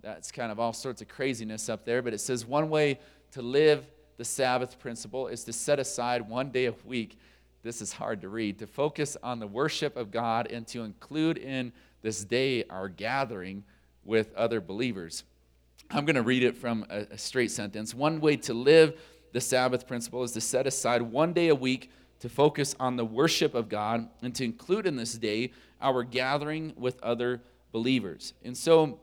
[0.00, 3.00] that's kind of all sorts of craziness up there, but it says one way
[3.32, 3.86] to live
[4.18, 7.18] the Sabbath principle is to set aside one day a week
[7.64, 11.38] this is hard to read, to focus on the worship of God and to include
[11.38, 13.64] in this day our gathering
[14.04, 15.24] with other believers.
[15.90, 17.94] I'm going to read it from a, a straight sentence.
[17.94, 19.00] One way to live
[19.34, 23.04] the Sabbath principle is to set aside one day a week to focus on the
[23.04, 25.50] worship of God and to include in this day
[25.82, 27.42] our gathering with other
[27.72, 28.32] believers.
[28.44, 29.00] And so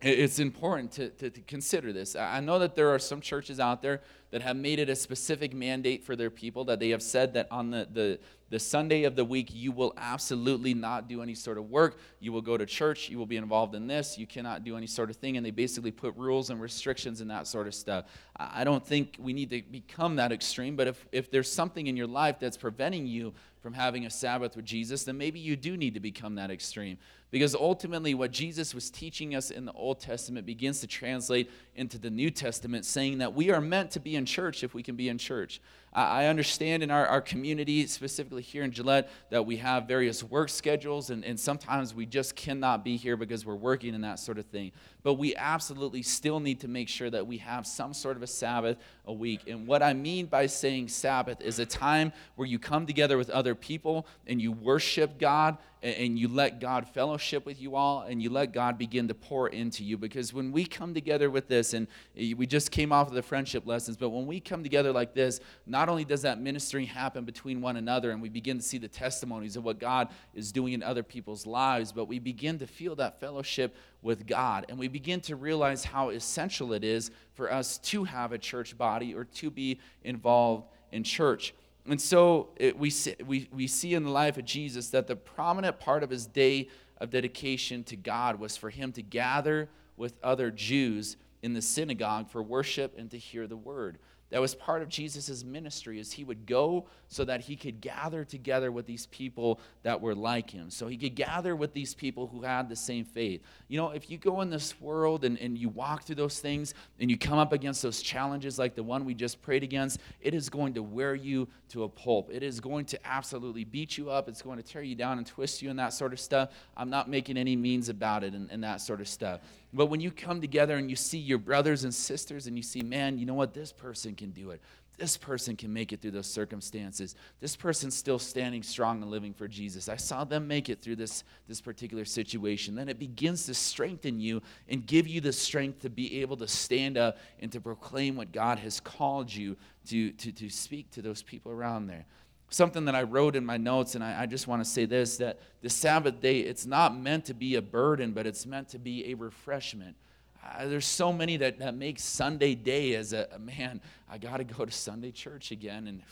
[0.00, 2.16] it's important to, to, to, consider this.
[2.16, 4.00] I know that there are some churches out there
[4.30, 7.46] that have made it a specific mandate for their people, that they have said that
[7.50, 8.18] on the, the,
[8.50, 11.98] the Sunday of the week, you will absolutely not do any sort of work.
[12.20, 14.86] You will go to church, you will be involved in this, you cannot do any
[14.86, 15.36] sort of thing.
[15.36, 18.06] And they basically put rules and restrictions and that sort of stuff.
[18.36, 21.96] I don't think we need to become that extreme, but if, if there's something in
[21.96, 25.76] your life that's preventing you from having a Sabbath with Jesus, then maybe you do
[25.76, 26.96] need to become that extreme.
[27.30, 31.98] Because ultimately, what Jesus was teaching us in the Old Testament begins to translate into
[31.98, 34.96] the New Testament, saying that we are meant to be in church if we can
[34.96, 35.60] be in church.
[35.92, 40.48] I understand in our, our community, specifically here in Gillette, that we have various work
[40.50, 44.38] schedules, and, and sometimes we just cannot be here because we're working and that sort
[44.38, 44.72] of thing.
[45.02, 48.26] But we absolutely still need to make sure that we have some sort of a
[48.26, 49.42] Sabbath a week.
[49.46, 53.30] And what I mean by saying Sabbath is a time where you come together with
[53.30, 58.20] other people and you worship God and you let God fellowship with you all and
[58.20, 59.96] you let God begin to pour into you.
[59.96, 63.64] Because when we come together with this, and we just came off of the friendship
[63.64, 67.60] lessons, but when we come together like this, not only does that ministry happen between
[67.60, 70.82] one another and we begin to see the testimonies of what God is doing in
[70.82, 74.64] other people's lives, but we begin to feel that fellowship with God.
[74.70, 78.78] And we begin to realize how essential it is for us to have a church
[78.78, 81.52] body or to be involved in church.
[81.86, 85.16] And so it, we, see, we, we see in the life of Jesus that the
[85.16, 90.14] prominent part of his day of dedication to God was for him to gather with
[90.22, 93.98] other Jews in the synagogue for worship and to hear the word.
[94.30, 98.24] That was part of Jesus' ministry is he would go so that he could gather
[98.24, 100.68] together with these people that were like him.
[100.68, 103.40] So he could gather with these people who had the same faith.
[103.68, 106.74] You know, if you go in this world and, and you walk through those things
[107.00, 110.34] and you come up against those challenges like the one we just prayed against, it
[110.34, 112.28] is going to wear you to a pulp.
[112.30, 114.28] It is going to absolutely beat you up.
[114.28, 116.50] It's going to tear you down and twist you and that sort of stuff.
[116.76, 119.40] I'm not making any means about it and, and that sort of stuff.
[119.72, 122.80] But when you come together and you see your brothers and sisters and you see,
[122.80, 123.52] man, you know what?
[123.52, 124.60] This person can do it.
[124.96, 127.14] This person can make it through those circumstances.
[127.38, 129.88] This person's still standing strong and living for Jesus.
[129.88, 132.74] I saw them make it through this, this particular situation.
[132.74, 136.48] Then it begins to strengthen you and give you the strength to be able to
[136.48, 141.02] stand up and to proclaim what God has called you to, to, to speak to
[141.02, 142.04] those people around there
[142.50, 145.18] something that I wrote in my notes, and I, I just want to say this
[145.18, 148.78] that the Sabbath day, it's not meant to be a burden, but it's meant to
[148.78, 149.96] be a refreshment.
[150.44, 154.38] Uh, there's so many that, that make Sunday day as a, a man, I got
[154.38, 155.88] to go to Sunday church again.
[155.88, 156.02] And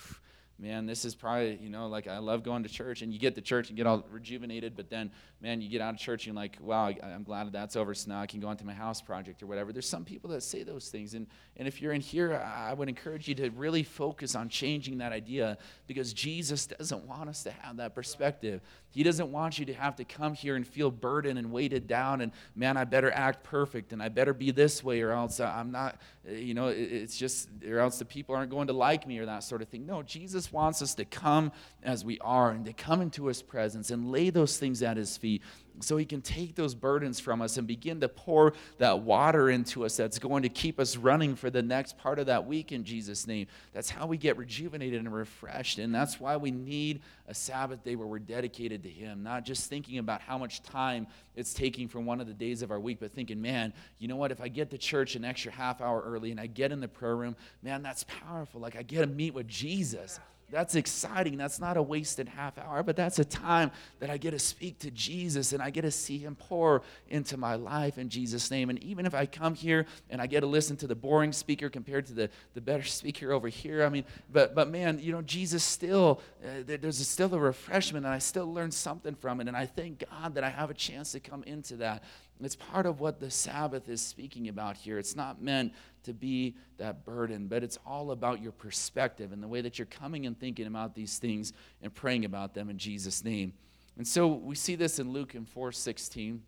[0.58, 3.34] man, this is probably, you know, like I love going to church and you get
[3.34, 5.10] to church and get all rejuvenated, but then,
[5.42, 7.94] man, you get out of church and you're like, wow, I'm glad that's over.
[7.94, 9.72] So now I can go on to my house project or whatever.
[9.72, 11.12] There's some people that say those things.
[11.12, 11.26] And,
[11.58, 15.12] and if you're in here, I would encourage you to really focus on changing that
[15.12, 18.62] idea because Jesus doesn't want us to have that perspective.
[18.90, 22.22] He doesn't want you to have to come here and feel burdened and weighted down
[22.22, 25.70] and, man, I better act perfect and I better be this way or else I'm
[25.70, 29.18] not, eh, you know, it's just, or else the people aren't going to like me
[29.18, 29.84] or that sort of thing.
[29.84, 33.90] No, Jesus wants us to come as we are and to come into his presence
[33.90, 35.42] and lay those things at his feet
[35.80, 39.84] so he can take those burdens from us and begin to pour that water into
[39.84, 42.84] us that's going to keep us running for the next part of that week in
[42.84, 43.46] Jesus' name.
[43.72, 45.78] That's how we get rejuvenated and refreshed.
[45.78, 49.68] And that's why we need a Sabbath day where we're dedicated to him, not just
[49.68, 52.98] thinking about how much time it's taking from one of the days of our week,
[53.00, 54.32] but thinking, man, you know what?
[54.32, 56.88] If I get to church an extra half hour early and I get in the
[56.88, 58.60] prayer room, man, that's powerful.
[58.60, 60.18] Like I get to meet with Jesus.
[60.48, 61.36] That's exciting.
[61.36, 64.78] That's not a wasted half hour, but that's a time that I get to speak
[64.80, 68.70] to Jesus and I get to see him pour into my life in Jesus' name.
[68.70, 71.68] And even if I come here and I get to listen to the boring speaker
[71.68, 75.22] compared to the, the better speaker over here, I mean, but, but man, you know,
[75.22, 79.48] Jesus still, uh, there's still a refreshment and I still learn something from it.
[79.48, 82.04] And I thank God that I have a chance to come into that.
[82.40, 84.98] It's part of what the Sabbath is speaking about here.
[84.98, 85.72] It's not meant
[86.06, 89.86] to be that burden, but it's all about your perspective and the way that you're
[89.86, 91.52] coming and thinking about these things
[91.82, 93.52] and praying about them in Jesus' name.
[93.96, 96.40] And so we see this in Luke in 4:16.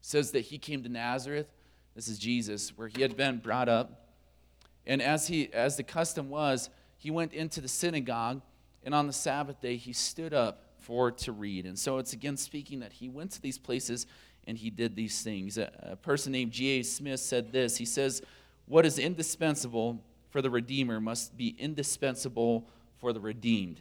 [0.00, 1.46] says that he came to Nazareth.
[1.94, 4.08] This is Jesus, where he had been brought up.
[4.86, 8.40] And as he as the custom was, he went into the synagogue,
[8.82, 11.66] and on the Sabbath day he stood up for to read.
[11.66, 14.06] And so it's again speaking that he went to these places
[14.46, 15.58] and he did these things.
[15.58, 16.82] A, person named G.A.
[16.82, 17.76] Smith said this.
[17.76, 18.22] He says,
[18.70, 19.98] What is indispensable
[20.30, 22.68] for the Redeemer must be indispensable
[23.00, 23.80] for the redeemed.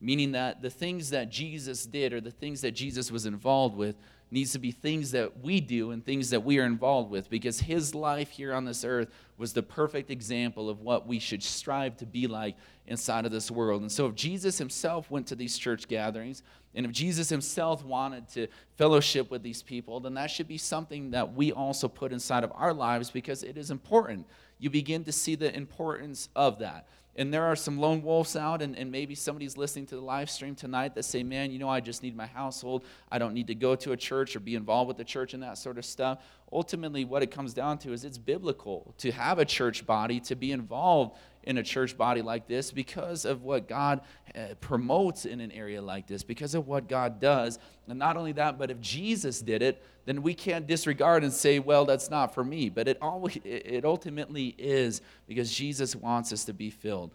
[0.00, 3.96] meaning that the things that Jesus did or the things that Jesus was involved with
[4.30, 7.60] needs to be things that we do and things that we are involved with because
[7.60, 11.98] his life here on this earth was the perfect example of what we should strive
[11.98, 13.82] to be like inside of this world.
[13.82, 16.42] And so, if Jesus himself went to these church gatherings,
[16.74, 18.46] and if Jesus himself wanted to
[18.76, 22.52] fellowship with these people, then that should be something that we also put inside of
[22.54, 24.26] our lives because it is important.
[24.58, 28.62] You begin to see the importance of that and there are some lone wolves out,
[28.62, 31.68] and, and maybe somebody's listening to the live stream tonight that say, Man, you know,
[31.68, 32.84] I just need my household.
[33.10, 35.42] I don't need to go to a church or be involved with the church and
[35.42, 36.22] that sort of stuff.
[36.52, 40.36] Ultimately, what it comes down to is it's biblical to have a church body, to
[40.36, 44.00] be involved in a church body like this because of what God
[44.34, 47.58] uh, promotes in an area like this, because of what God does.
[47.88, 51.58] And not only that, but if Jesus did it, then we can't disregard and say,
[51.58, 52.68] well, that's not for me.
[52.68, 57.10] But it, always, it ultimately is because Jesus wants us to be filled.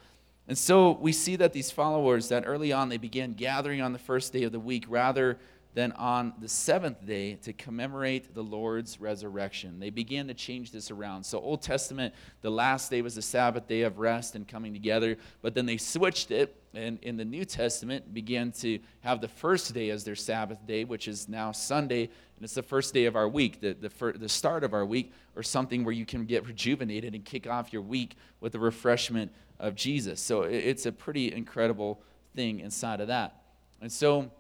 [0.48, 4.00] And so we see that these followers, that early on they began gathering on the
[4.00, 5.38] first day of the week rather
[5.76, 9.80] than on the seventh day to commemorate the Lord's resurrection.
[9.80, 11.26] They began to change this around.
[11.26, 15.18] So, Old Testament, the last day was the Sabbath day of rest and coming together,
[15.42, 19.74] but then they switched it and in the New Testament began to have the first
[19.74, 23.16] day as their Sabbath day, which is now Sunday, and it's the first day of
[23.16, 26.26] our week, the, the, fir- the start of our week, or something where you can
[26.26, 30.20] get rejuvenated and kick off your week with the refreshment of Jesus.
[30.20, 32.02] So it's a pretty incredible
[32.36, 33.42] thing inside of that.
[33.82, 34.32] And so,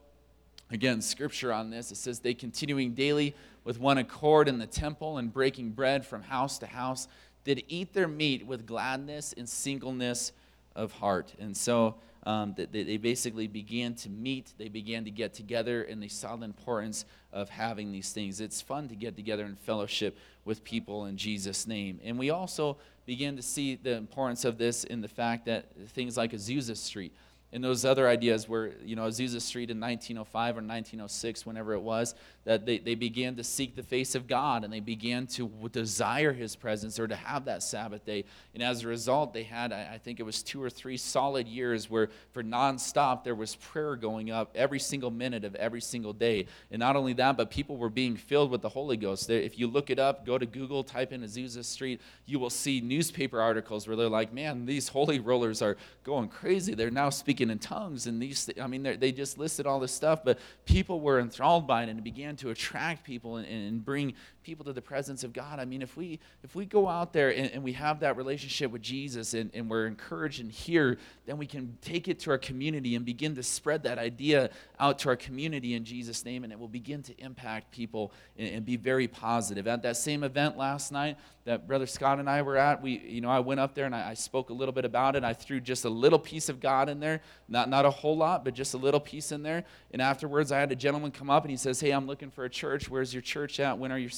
[0.75, 5.17] Again, scripture on this it says, They continuing daily with one accord in the temple
[5.17, 7.07] and breaking bread from house to house,
[7.45, 10.33] did eat their meat with gladness and singleness
[10.75, 11.33] of heart.
[11.39, 11.95] And so
[12.25, 16.35] um, they, they basically began to meet, they began to get together, and they saw
[16.35, 18.41] the importance of having these things.
[18.41, 22.01] It's fun to get together and fellowship with people in Jesus' name.
[22.03, 26.17] And we also begin to see the importance of this in the fact that things
[26.17, 27.13] like Azusa Street
[27.55, 31.81] and those other ideas were, you know, Azusa Street in 1905 or 1906, whenever it
[31.81, 32.13] was,
[32.45, 36.31] that they, they began to seek the face of God and they began to desire
[36.31, 38.23] his presence or to have that Sabbath day.
[38.53, 41.89] And as a result, they had, I think it was two or three solid years
[41.89, 46.45] where for nonstop there was prayer going up every single minute of every single day.
[46.71, 49.29] And not only that, but people were being filled with the Holy Ghost.
[49.29, 52.79] If you look it up, go to Google, type in Azusa Street, you will see
[52.79, 56.75] newspaper articles where they're like, man, these holy rollers are going crazy.
[56.75, 60.23] They're now speaking in tongues and these i mean they just listed all this stuff
[60.23, 64.13] but people were enthralled by it and it began to attract people and, and bring
[64.45, 67.35] people to the presence of god i mean if we if we go out there
[67.35, 71.37] and, and we have that relationship with jesus and, and we're encouraged and here then
[71.37, 75.09] we can take it to our community and begin to spread that idea out to
[75.09, 78.77] our community in jesus name and it will begin to impact people and, and be
[78.77, 82.81] very positive at that same event last night that brother scott and i were at
[82.83, 85.15] we you know i went up there and I, I spoke a little bit about
[85.15, 88.17] it i threw just a little piece of god in there not, not a whole
[88.17, 89.63] lot, but just a little piece in there.
[89.91, 92.45] And afterwards, I had a gentleman come up and he says, Hey, I'm looking for
[92.45, 92.89] a church.
[92.89, 93.77] Where's your church at?
[93.77, 94.09] When are your?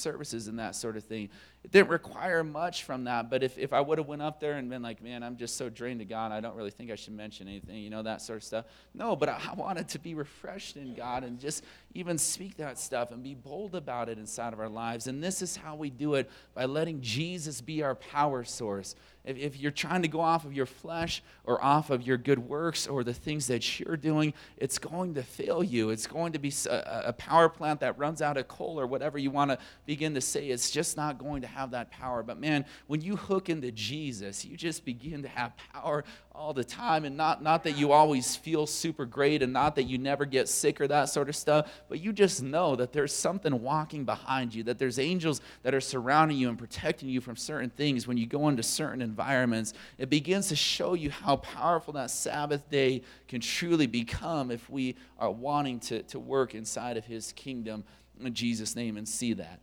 [0.48, 1.30] And that sort of thing.
[1.68, 4.54] It didn't require much from that, but if, if I would have went up there
[4.54, 6.94] and been like, Man, I'm just so drained to God, I don't really think I
[6.94, 8.64] should mention anything, you know, that sort of stuff.
[8.94, 11.62] No, but I, I wanted to be refreshed in God and just
[11.92, 15.08] even speak that stuff and be bold about it inside of our lives.
[15.08, 18.94] And this is how we do it by letting Jesus be our power source
[19.28, 22.38] if, if you're trying to go off of your flesh or off of your good
[22.38, 25.90] works or the things that you're doing, it's going to fail you.
[25.90, 29.18] It's going to be a, a power plant that runs out of coal or whatever
[29.18, 30.48] you want to begin to say.
[30.48, 32.22] It's just not going to have that power.
[32.22, 36.62] But man, when you hook into Jesus, you just begin to have power all the
[36.62, 37.04] time.
[37.04, 40.48] And not, not that you always feel super great and not that you never get
[40.48, 44.54] sick or that sort of stuff but you just know that there's something walking behind
[44.54, 48.06] you that there's angels that are surrounding you and protecting you from certain things.
[48.06, 52.70] When you go into certain environments it begins to show you how powerful that sabbath
[52.70, 57.82] day can truly become if we are wanting to, to work inside of his kingdom
[58.20, 59.58] in jesus name and see that.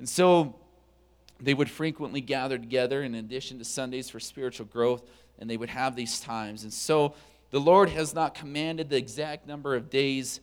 [0.00, 0.54] And so
[1.40, 5.02] they would frequently gather together in addition to sundays for spiritual growth
[5.38, 6.64] and they would have these times.
[6.64, 7.14] And so
[7.50, 10.40] the Lord has not commanded the exact number of days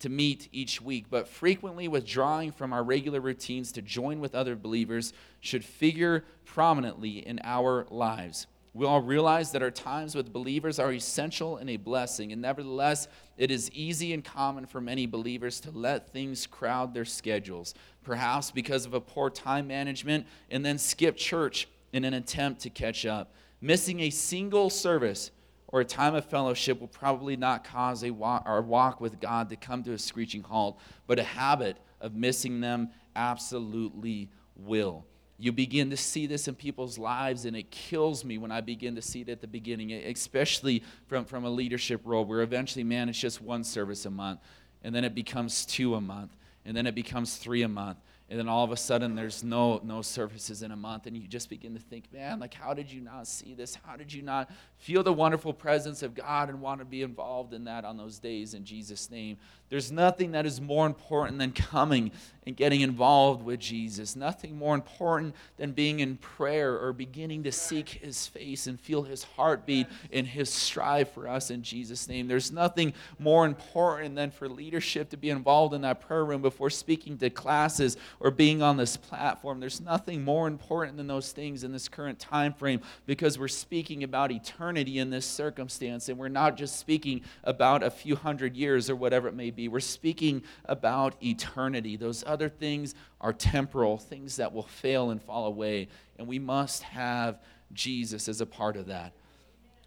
[0.00, 4.56] to meet each week, but frequently withdrawing from our regular routines to join with other
[4.56, 8.46] believers should figure prominently in our lives.
[8.74, 13.08] We all realize that our times with believers are essential and a blessing, and nevertheless,
[13.36, 17.74] it is easy and common for many believers to let things crowd their schedules,
[18.08, 22.70] perhaps because of a poor time management, and then skip church in an attempt to
[22.70, 23.34] catch up.
[23.60, 25.30] Missing a single service
[25.66, 29.50] or a time of fellowship will probably not cause a walk, our walk with God
[29.50, 35.04] to come to a screeching halt, but a habit of missing them absolutely will.
[35.38, 38.96] you begin to see this in people's lives, and it kills me when I begin
[38.96, 43.08] to see it at the beginning, especially from, from a leadership role where eventually, man,
[43.08, 44.40] it's just one service a month,
[44.82, 46.36] and then it becomes two a month,
[46.68, 47.96] and then it becomes three a month.
[48.28, 51.06] And then all of a sudden there's no no services in a month.
[51.06, 53.74] And you just begin to think man like how did you not see this?
[53.82, 57.54] How did you not feel the wonderful presence of god and want to be involved
[57.54, 59.36] in that on those days in jesus name
[59.70, 62.10] there's nothing that is more important than coming
[62.46, 67.52] and getting involved with jesus nothing more important than being in prayer or beginning to
[67.52, 72.28] seek his face and feel his heartbeat and his strive for us in jesus name
[72.28, 76.70] there's nothing more important than for leadership to be involved in that prayer room before
[76.70, 79.60] speaking to classes or being on this platform.
[79.60, 84.04] There's nothing more important than those things in this current time frame because we're speaking
[84.04, 88.88] about eternity in this circumstance and we're not just speaking about a few hundred years
[88.88, 89.57] or whatever it may be.
[89.66, 91.96] We're speaking about eternity.
[91.96, 95.88] Those other things are temporal, things that will fail and fall away,
[96.18, 97.40] and we must have
[97.72, 99.12] Jesus as a part of that.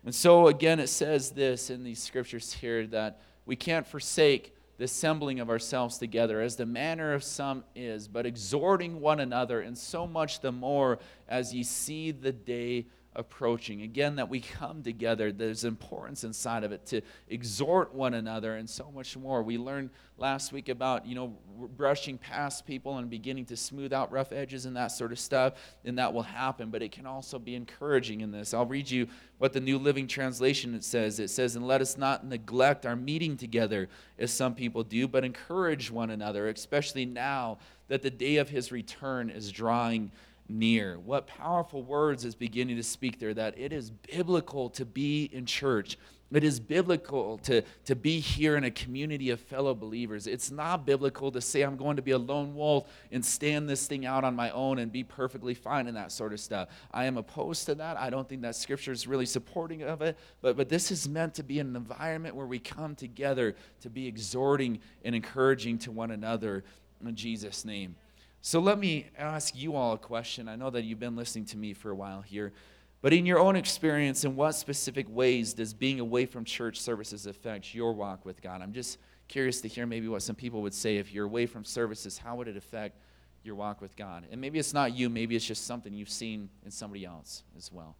[0.03, 4.85] And so, again, it says this in these scriptures here that we can't forsake the
[4.85, 9.77] assembling of ourselves together, as the manner of some is, but exhorting one another, and
[9.77, 10.97] so much the more
[11.29, 13.81] as ye see the day approaching.
[13.81, 18.69] Again, that we come together, there's importance inside of it to exhort one another and
[18.69, 19.43] so much more.
[19.43, 21.35] We learned last week about, you know,
[21.75, 25.53] brushing past people and beginning to smooth out rough edges and that sort of stuff,
[25.83, 28.53] and that will happen, but it can also be encouraging in this.
[28.53, 29.07] I'll read you
[29.39, 31.19] what the New Living Translation says.
[31.19, 33.89] It says, "And let us not neglect our meeting together
[34.19, 37.57] as some people do, but encourage one another, especially now
[37.87, 40.11] that the day of his return is drawing
[40.51, 40.99] near.
[40.99, 45.45] What powerful words is beginning to speak there that it is biblical to be in
[45.45, 45.97] church.
[46.33, 50.27] It is biblical to, to be here in a community of fellow believers.
[50.27, 53.85] It's not biblical to say I'm going to be a lone wolf and stand this
[53.85, 56.69] thing out on my own and be perfectly fine and that sort of stuff.
[56.93, 57.97] I am opposed to that.
[57.97, 60.17] I don't think that scripture is really supporting of it.
[60.41, 64.07] But, but this is meant to be an environment where we come together to be
[64.07, 66.63] exhorting and encouraging to one another
[67.05, 67.95] in Jesus' name.
[68.41, 70.49] So let me ask you all a question.
[70.49, 72.53] I know that you've been listening to me for a while here,
[73.01, 77.27] but in your own experience, in what specific ways does being away from church services
[77.27, 78.61] affect your walk with God?
[78.61, 81.63] I'm just curious to hear maybe what some people would say if you're away from
[81.63, 82.97] services, how would it affect
[83.43, 84.25] your walk with God?
[84.31, 87.71] And maybe it's not you, maybe it's just something you've seen in somebody else as
[87.71, 87.95] well.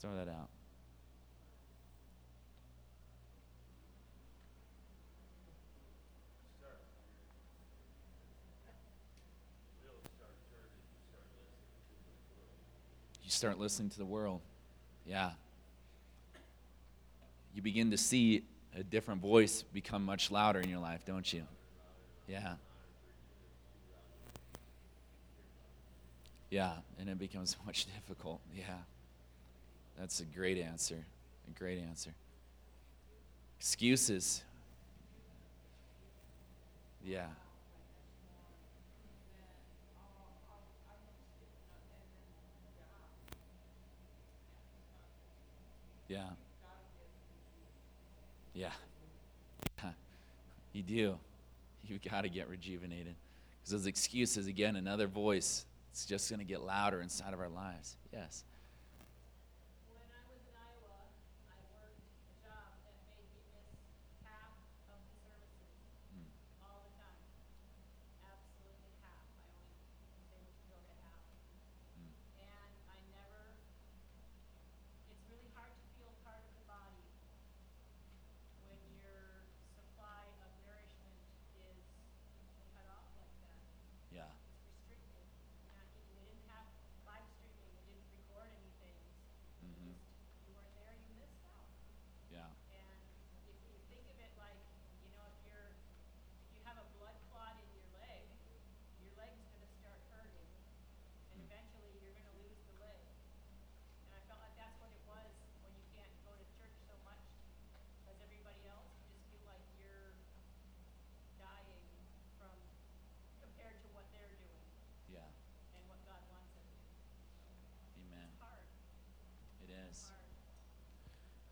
[0.00, 0.48] Throw that out.
[13.30, 14.40] You start listening to the world.
[15.06, 15.30] Yeah.
[17.54, 18.42] You begin to see
[18.74, 21.44] a different voice become much louder in your life, don't you?
[22.26, 22.54] Yeah.
[26.50, 28.40] Yeah, and it becomes much difficult.
[28.52, 28.64] Yeah.
[29.96, 30.98] That's a great answer.
[31.48, 32.10] A great answer.
[33.60, 34.42] Excuses.
[37.04, 37.26] Yeah.
[46.10, 46.24] Yeah.
[48.52, 48.72] Yeah.
[50.72, 51.18] You do.
[51.84, 53.16] You've got to get rejuvenated.
[53.58, 57.48] Because those excuses, again, another voice, it's just going to get louder inside of our
[57.48, 57.96] lives.
[58.12, 58.44] Yes.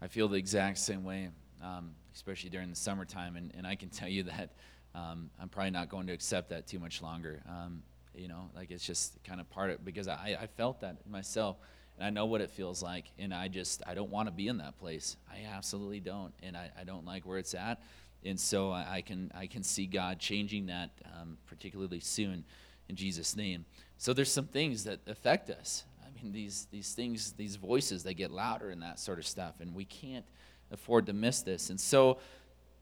[0.00, 1.30] I feel the exact same way,
[1.62, 3.36] um, especially during the summertime.
[3.36, 4.50] And, and I can tell you that
[4.94, 7.42] um, I'm probably not going to accept that too much longer.
[7.48, 7.82] Um,
[8.14, 11.56] you know, like it's just kind of part of because I, I felt that myself
[11.96, 13.06] and I know what it feels like.
[13.18, 15.16] And I just, I don't want to be in that place.
[15.30, 16.32] I absolutely don't.
[16.42, 17.82] And I, I don't like where it's at.
[18.24, 20.90] And so I, I can, I can see God changing that,
[21.20, 22.44] um, particularly soon.
[22.88, 23.64] in Jesus' name.
[23.96, 25.84] So there's some things that affect us.
[26.22, 29.74] Mean, these, these things, these voices, they get louder and that sort of stuff, and
[29.74, 30.24] we can't
[30.70, 31.70] afford to miss this.
[31.70, 32.18] And so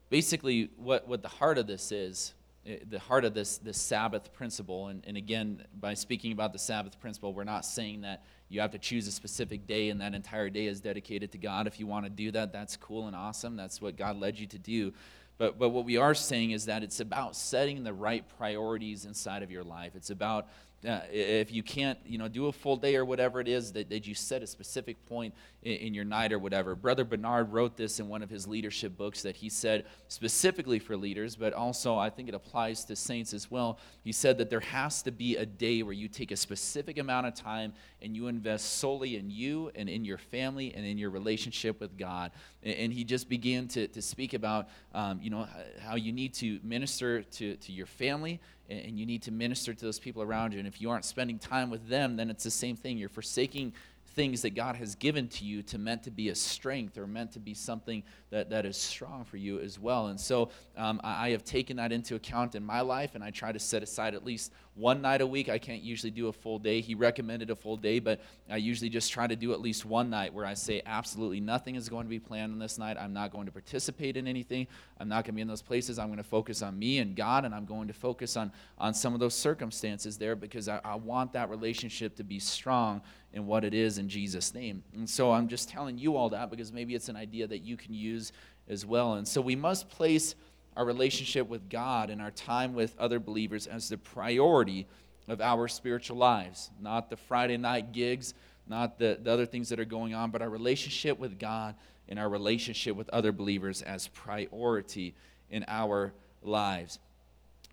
[0.09, 2.33] basically, what, what the heart of this is,
[2.65, 6.59] eh, the heart of this, this Sabbath principle, and, and again, by speaking about the
[6.59, 10.13] Sabbath principle, we're not saying that you have to choose a specific day and that
[10.13, 11.67] entire day is dedicated to God.
[11.67, 13.55] If you want to do that, that's cool and awesome.
[13.55, 14.93] That's what God led you to do.
[15.37, 19.43] But, but what we are saying is that it's about setting the right priorities inside
[19.43, 19.91] of your life.
[19.95, 20.47] It's about
[20.85, 23.89] uh, if you can't you know do a full day or whatever it is that,
[23.89, 25.33] that you set a specific point
[25.67, 29.21] in, your night or whatever brother bernard wrote this in one of his leadership books
[29.21, 33.51] that he said specifically for leaders but also i think it applies to saints as
[33.51, 36.97] well he said that there has to be a day where you take a specific
[36.97, 40.97] amount of time and you invest solely in you and in your family and in
[40.97, 42.31] your relationship with god
[42.63, 45.47] and, and he just began to, to speak about um, you know
[45.79, 48.39] how you need to minister to, to your family
[48.69, 50.59] and you need to minister to those people around you.
[50.59, 52.97] And if you aren't spending time with them, then it's the same thing.
[52.97, 53.73] You're forsaking
[54.17, 57.33] things that God has given to you to meant to be a strength or meant
[57.33, 58.01] to be something
[58.31, 60.07] that, that is strong for you as well.
[60.07, 63.29] And so um, I, I have taken that into account in my life, and I
[63.29, 65.49] try to set aside at least one night a week.
[65.49, 66.81] I can't usually do a full day.
[66.81, 70.09] He recommended a full day, but I usually just try to do at least one
[70.09, 72.97] night where I say absolutely nothing is going to be planned on this night.
[72.99, 74.65] I'm not going to participate in anything.
[74.99, 75.99] I'm not going to be in those places.
[75.99, 78.95] I'm going to focus on me and God, and I'm going to focus on, on
[78.95, 83.01] some of those circumstances there because I, I want that relationship to be strong
[83.37, 84.83] in what it is in Jesus' name.
[84.95, 87.77] And so I'm just telling you all that because maybe it's an idea that you
[87.77, 88.33] can use
[88.67, 89.13] as well.
[89.13, 90.33] And so we must place
[90.75, 94.87] our relationship with God and our time with other believers as the priority
[95.27, 98.33] of our spiritual lives, not the Friday night gigs,
[98.67, 101.75] not the, the other things that are going on, but our relationship with God
[102.09, 105.13] and our relationship with other believers as priority
[105.51, 106.11] in our
[106.41, 106.97] lives.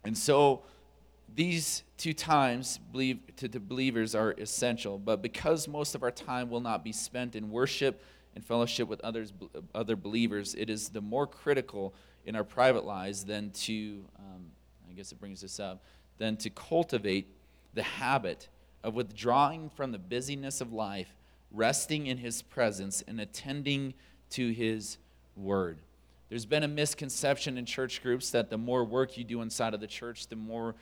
[0.04, 0.62] And so
[1.34, 6.60] these two times believe, to believers are essential, but because most of our time will
[6.60, 8.02] not be spent in worship
[8.34, 9.32] and fellowship with others,
[9.74, 11.94] other believers, it is the more critical
[12.26, 14.46] in our private lives than to, um,
[14.88, 15.82] I guess it brings this up,
[16.18, 17.28] than to cultivate
[17.74, 18.48] the habit
[18.82, 21.14] of withdrawing from the busyness of life,
[21.50, 23.94] resting in His presence, and attending
[24.30, 24.98] to His
[25.36, 25.78] word.
[26.28, 29.80] There's been a misconception in church groups that the more work you do inside of
[29.80, 30.74] the church, the more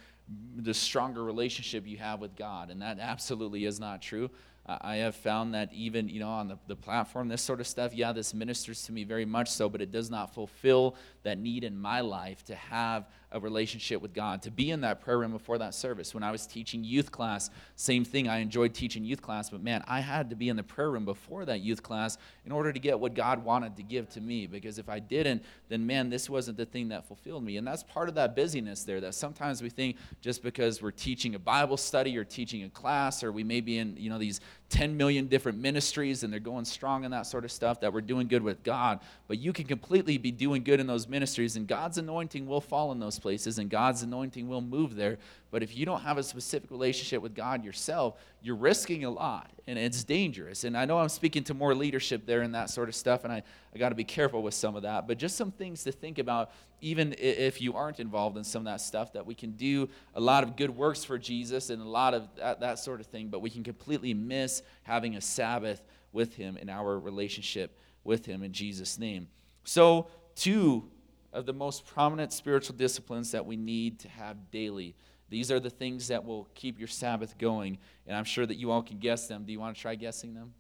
[0.57, 2.71] the stronger relationship you have with God.
[2.71, 4.31] And that absolutely is not true.
[4.65, 7.95] I have found that even, you know, on the, the platform, this sort of stuff,
[7.95, 11.65] yeah, this ministers to me very much so, but it does not fulfill that need
[11.65, 15.33] in my life to have a relationship with God, to be in that prayer room
[15.33, 16.15] before that service.
[16.15, 18.29] When I was teaching youth class, same thing.
[18.29, 21.05] I enjoyed teaching youth class, but man, I had to be in the prayer room
[21.05, 24.47] before that youth class in order to get what God wanted to give to me.
[24.47, 27.57] Because if I didn't, then man, this wasn't the thing that fulfilled me.
[27.57, 31.35] And that's part of that busyness there that sometimes we think just because we're teaching
[31.35, 34.41] a Bible study or teaching a class or we may be in, you know, these
[34.73, 38.01] 10 million different ministries and they're going strong in that sort of stuff that we're
[38.01, 39.01] doing good with God.
[39.29, 42.91] But you can completely be doing good in those ministries and God's anointing will fall
[42.91, 45.19] in those places and God's anointing will move there.
[45.51, 49.51] But if you don't have a specific relationship with God yourself, you're risking a lot
[49.67, 50.65] and it's dangerous.
[50.65, 53.33] And I know I'm speaking to more leadership there and that sort of stuff, and
[53.33, 53.43] I,
[53.75, 55.07] I got to be careful with some of that.
[55.07, 56.51] But just some things to think about,
[56.83, 60.21] even if you aren't involved in some of that stuff, that we can do a
[60.21, 63.29] lot of good works for Jesus and a lot of that, that sort of thing,
[63.29, 65.81] but we can completely miss having a Sabbath
[66.13, 69.29] with Him in our relationship with Him in Jesus' name.
[69.63, 70.91] So, two
[71.33, 74.97] of the most prominent spiritual disciplines that we need to have daily.
[75.31, 77.79] These are the things that will keep your Sabbath going,
[78.09, 79.45] and I'm sure that you all can guess them.
[79.45, 80.53] Do you want to try guessing them?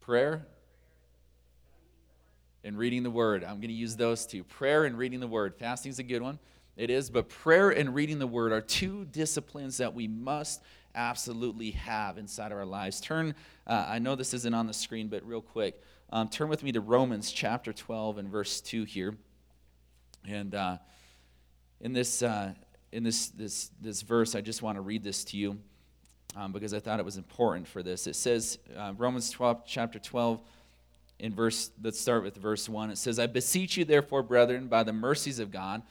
[0.00, 0.48] Prayer
[2.64, 3.44] and reading the Word.
[3.44, 5.54] I'm going to use those two prayer and reading the Word.
[5.56, 6.38] Fasting is a good one.
[6.76, 10.62] It is, but prayer and reading the Word are two disciplines that we must
[10.94, 13.00] absolutely have inside of our lives.
[13.00, 13.34] Turn,
[13.66, 16.72] uh, I know this isn't on the screen, but real quick, um, turn with me
[16.72, 19.16] to Romans chapter 12 and verse 2 here.
[20.26, 20.78] And uh,
[21.80, 22.54] in this, uh,
[22.92, 25.58] in this, this, this verse, I just want to read this to you
[26.36, 28.06] um, because I thought it was important for this.
[28.06, 30.40] It says, uh, Romans 12, chapter 12,
[31.18, 32.90] in verse, let's start with verse 1.
[32.90, 35.82] It says, I beseech you, therefore, brethren, by the mercies of God,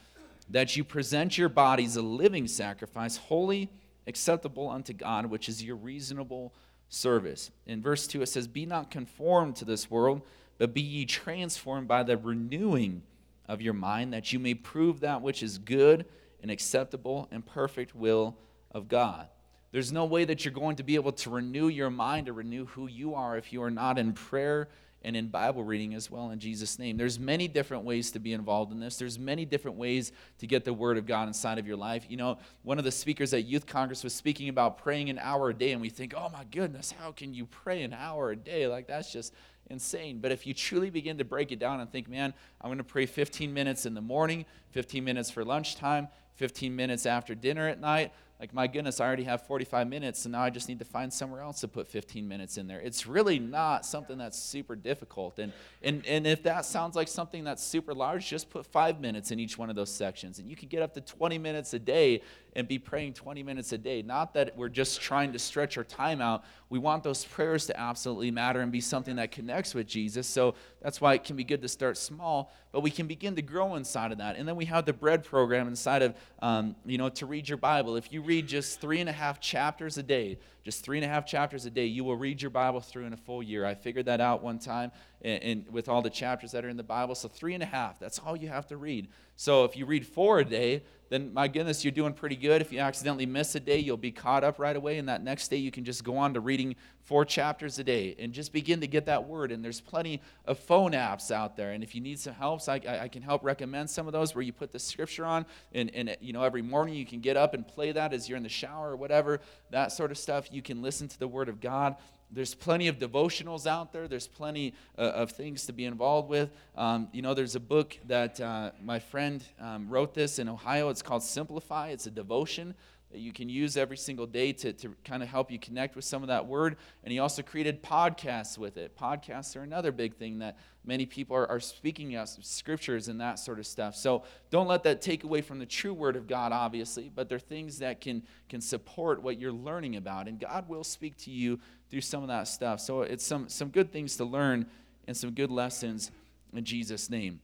[0.50, 3.70] that you present your bodies a living sacrifice, holy,
[4.08, 6.54] acceptable unto God, which is your reasonable
[6.88, 7.52] service.
[7.66, 10.22] In verse 2, it says, Be not conformed to this world,
[10.58, 13.02] but be ye transformed by the renewing
[13.48, 16.06] of your mind, that you may prove that which is good
[16.42, 18.38] and acceptable and perfect will
[18.72, 19.28] of God.
[19.72, 22.66] There's no way that you're going to be able to renew your mind or renew
[22.68, 24.70] who you are if you are not in prayer
[25.04, 26.98] and in Bible reading as well in Jesus name.
[26.98, 28.98] There's many different ways to be involved in this.
[28.98, 32.06] There's many different ways to get the word of God inside of your life.
[32.10, 35.50] You know, one of the speakers at Youth Congress was speaking about praying an hour
[35.50, 38.36] a day and we think, "Oh my goodness, how can you pray an hour a
[38.36, 38.68] day?
[38.68, 39.34] Like that's just
[39.70, 40.20] insane.
[40.20, 42.84] But if you truly begin to break it down and think, man, I'm going to
[42.84, 47.80] pray 15 minutes in the morning, 15 minutes for lunchtime, 15 minutes after dinner at
[47.80, 50.86] night, like, my goodness, I already have 45 minutes, and now I just need to
[50.86, 52.80] find somewhere else to put 15 minutes in there.
[52.80, 55.40] It's really not something that's super difficult.
[55.40, 59.32] And, and, and if that sounds like something that's super large, just put five minutes
[59.32, 60.38] in each one of those sections.
[60.38, 62.22] And you can get up to 20 minutes a day
[62.54, 64.04] and be praying 20 minutes a day.
[64.04, 66.44] Not that we're just trying to stretch our time out.
[66.70, 70.28] We want those prayers to absolutely matter and be something that connects with Jesus.
[70.28, 73.42] So that's why it can be good to start small, but we can begin to
[73.42, 74.36] grow inside of that.
[74.36, 77.58] And then we have the bread program inside of, um, you know, to read your
[77.58, 77.96] Bible.
[77.96, 81.08] If you read just three and a half chapters a day, just three and a
[81.08, 83.66] half chapters a day, you will read your Bible through in a full year.
[83.66, 84.92] I figured that out one time
[85.22, 87.16] and, and with all the chapters that are in the Bible.
[87.16, 89.08] So three and a half, that's all you have to read.
[89.36, 92.62] So if you read four a day, then my goodness, you're doing pretty good.
[92.62, 94.98] If you accidentally miss a day, you'll be caught up right away.
[94.98, 98.16] And that next day, you can just go on to reading four chapters a day
[98.20, 99.52] and just begin to get that word.
[99.52, 101.72] And there's plenty of phone apps out there.
[101.72, 104.42] And if you need some help, I, I can help recommend some of those where
[104.42, 105.46] you put the scripture on.
[105.74, 108.38] And, and, you know, every morning you can get up and play that as you're
[108.38, 109.40] in the shower or whatever,
[109.72, 110.52] that sort of stuff.
[110.52, 111.96] You can listen to the word of God
[112.32, 114.08] there's plenty of devotionals out there.
[114.08, 116.50] There's plenty uh, of things to be involved with.
[116.76, 120.90] Um, you know, there's a book that uh, my friend um, wrote this in Ohio.
[120.90, 121.90] It's called Simplify.
[121.90, 122.76] It's a devotion
[123.12, 126.04] that you can use every single day to, to kind of help you connect with
[126.04, 126.76] some of that word.
[127.04, 128.98] And he also created podcasts with it.
[128.98, 133.40] Podcasts are another big thing that many people are, are speaking of scriptures and that
[133.40, 133.96] sort of stuff.
[133.96, 137.40] So don't let that take away from the true word of God, obviously, but they're
[137.40, 140.28] things that can, can support what you're learning about.
[140.28, 141.60] And God will speak to you
[141.90, 142.80] through some of that stuff.
[142.80, 144.66] So it's some, some good things to learn
[145.08, 146.12] and some good lessons
[146.54, 147.40] in Jesus' name.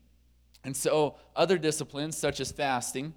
[0.64, 3.14] And so other disciplines, such as fasting,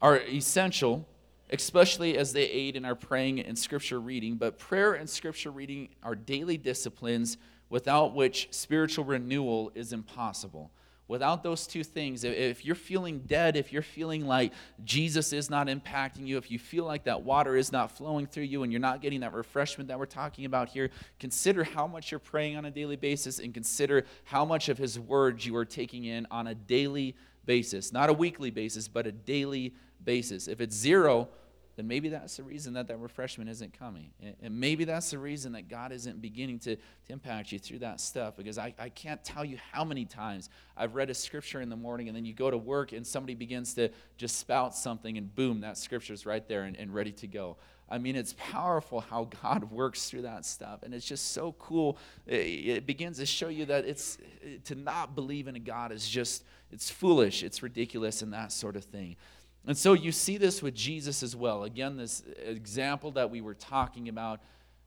[0.00, 1.06] are essential
[1.52, 4.36] especially as they aid in our praying and scripture reading.
[4.36, 7.36] But prayer and scripture reading are daily disciplines
[7.68, 10.70] without which spiritual renewal is impossible.
[11.08, 14.52] Without those two things, if you're feeling dead, if you're feeling like
[14.84, 18.44] Jesus is not impacting you, if you feel like that water is not flowing through
[18.44, 22.10] you and you're not getting that refreshment that we're talking about here, consider how much
[22.10, 25.64] you're praying on a daily basis and consider how much of His words you are
[25.64, 27.92] taking in on a daily basis.
[27.92, 29.74] Not a weekly basis, but a daily
[30.04, 30.48] basis.
[30.48, 31.28] If it's zero,
[31.82, 34.10] then maybe that's the reason that that refreshment isn't coming.
[34.40, 38.00] And maybe that's the reason that God isn't beginning to, to impact you through that
[38.00, 38.36] stuff.
[38.36, 41.76] Because I, I can't tell you how many times I've read a scripture in the
[41.76, 45.34] morning and then you go to work and somebody begins to just spout something and
[45.34, 47.56] boom, that scripture's right there and, and ready to go.
[47.90, 50.84] I mean, it's powerful how God works through that stuff.
[50.84, 51.98] And it's just so cool.
[52.28, 54.18] It, it begins to show you that it's
[54.66, 58.76] to not believe in a God is just, it's foolish, it's ridiculous, and that sort
[58.76, 59.16] of thing.
[59.66, 61.64] And so you see this with Jesus as well.
[61.64, 64.40] Again, this example that we were talking about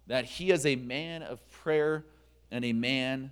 [0.08, 2.06] that he is a man of prayer
[2.52, 3.32] and a man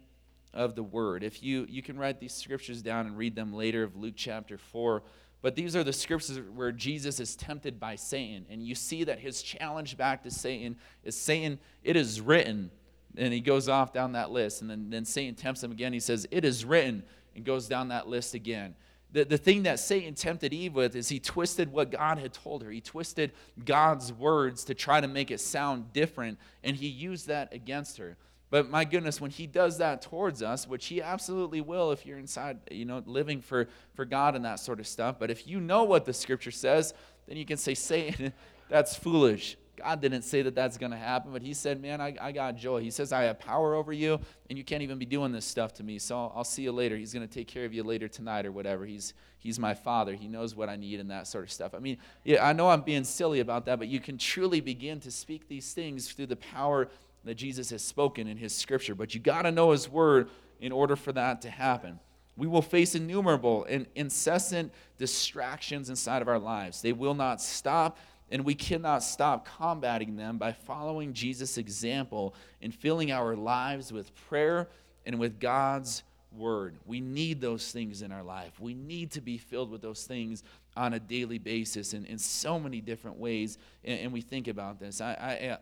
[0.54, 1.24] of the word.
[1.24, 4.58] If you you can write these scriptures down and read them later of Luke chapter
[4.58, 5.04] 4,
[5.42, 9.20] but these are the scriptures where Jesus is tempted by Satan and you see that
[9.20, 12.72] his challenge back to Satan is saying it is written
[13.18, 15.92] and he goes off down that list and then, then Satan tempts him again.
[15.92, 17.04] He says it is written
[17.36, 18.76] and goes down that list again
[19.14, 22.64] the, the thing that Satan tempted Eve with is he twisted what God had told
[22.64, 22.72] her.
[22.72, 23.32] He twisted
[23.64, 28.18] God's words to try to make it sound different, and he used that against her.
[28.50, 32.18] But my goodness, when he does that towards us, which he absolutely will if you're
[32.20, 35.18] inside, you know, living for, for God and that sort of stuff.
[35.20, 36.94] But if you know what the scripture says,
[37.28, 38.34] then you can say, Satan,
[38.70, 39.58] that's foolish.
[39.76, 42.56] God didn't say that that's going to happen, but He said, Man, I, I got
[42.56, 42.82] joy.
[42.82, 44.20] He says, I have power over you,
[44.50, 45.98] and you can't even be doing this stuff to me.
[46.00, 46.96] So I'll, I'll see you later.
[46.96, 48.86] He's going to take care of you later tonight or whatever.
[48.86, 50.14] He's, he's my Father.
[50.14, 51.74] He knows what I need and that sort of stuff.
[51.74, 55.00] I mean, yeah, I know I'm being silly about that, but you can truly begin
[55.02, 56.90] to speak these things through the power
[57.24, 58.96] that Jesus has spoken in His Scripture.
[58.96, 62.00] But you got to know His Word in order for that to happen.
[62.36, 66.82] We will face innumerable and incessant distractions inside of our lives.
[66.82, 67.98] They will not stop
[68.34, 74.14] and we cannot stop combating them by following Jesus' example and filling our lives with
[74.28, 74.68] prayer
[75.06, 76.02] and with God's
[76.36, 76.76] word.
[76.88, 78.60] We need those things in our life.
[78.60, 80.44] We need to be filled with those things
[80.76, 83.60] on a daily basis and in so many different ways.
[83.86, 85.00] And, and we think about this.
[85.00, 85.14] I,
[85.52, 85.58] uh,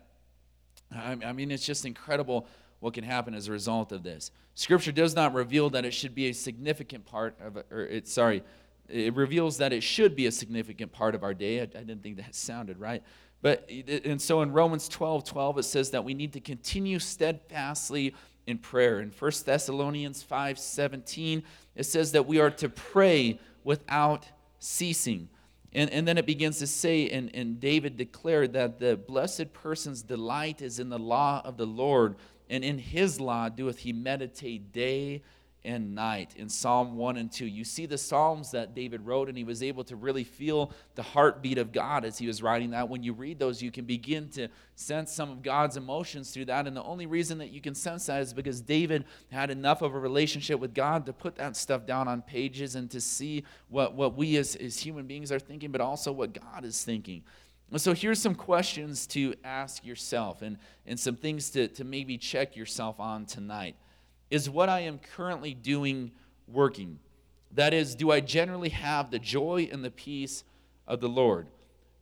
[0.96, 2.46] I, I mean, it's just incredible
[2.80, 4.30] what can happen as a result of this.
[4.54, 8.42] Scripture does not reveal that it should be a significant part of, or it, sorry,
[8.92, 11.60] it reveals that it should be a significant part of our day.
[11.60, 13.02] I, I didn't think that sounded right.
[13.40, 13.68] But
[14.04, 18.14] and so in Romans 12, 12, it says that we need to continue steadfastly
[18.46, 19.00] in prayer.
[19.00, 21.42] In 1 Thessalonians 5:17,
[21.74, 24.26] it says that we are to pray without
[24.58, 25.28] ceasing.
[25.74, 30.02] And, and then it begins to say, and, and David declared that the blessed person's
[30.02, 32.16] delight is in the law of the Lord,
[32.50, 35.22] and in his law doeth he meditate day
[35.64, 37.46] and night in Psalm 1 and 2.
[37.46, 41.02] You see the Psalms that David wrote, and he was able to really feel the
[41.02, 42.88] heartbeat of God as he was writing that.
[42.88, 46.66] When you read those, you can begin to sense some of God's emotions through that.
[46.66, 49.94] And the only reason that you can sense that is because David had enough of
[49.94, 53.94] a relationship with God to put that stuff down on pages and to see what,
[53.94, 57.22] what we as, as human beings are thinking, but also what God is thinking.
[57.76, 62.54] So here's some questions to ask yourself and, and some things to, to maybe check
[62.54, 63.76] yourself on tonight.
[64.32, 66.10] Is what I am currently doing
[66.48, 66.98] working?
[67.50, 70.42] That is, do I generally have the joy and the peace
[70.86, 71.48] of the Lord?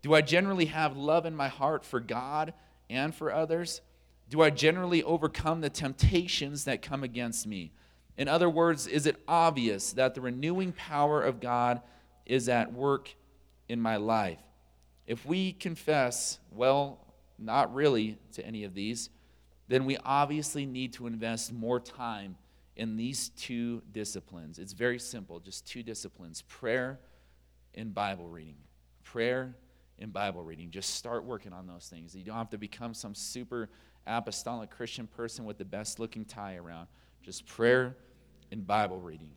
[0.00, 2.54] Do I generally have love in my heart for God
[2.88, 3.80] and for others?
[4.28, 7.72] Do I generally overcome the temptations that come against me?
[8.16, 11.80] In other words, is it obvious that the renewing power of God
[12.26, 13.12] is at work
[13.68, 14.38] in my life?
[15.04, 17.00] If we confess, well,
[17.40, 19.10] not really to any of these,
[19.70, 22.34] then we obviously need to invest more time
[22.74, 24.58] in these two disciplines.
[24.58, 26.98] It's very simple, just two disciplines prayer
[27.76, 28.56] and Bible reading.
[29.04, 29.54] Prayer
[30.00, 30.72] and Bible reading.
[30.72, 32.16] Just start working on those things.
[32.16, 33.68] You don't have to become some super
[34.08, 36.88] apostolic Christian person with the best looking tie around.
[37.22, 37.96] Just prayer
[38.50, 39.30] and Bible reading.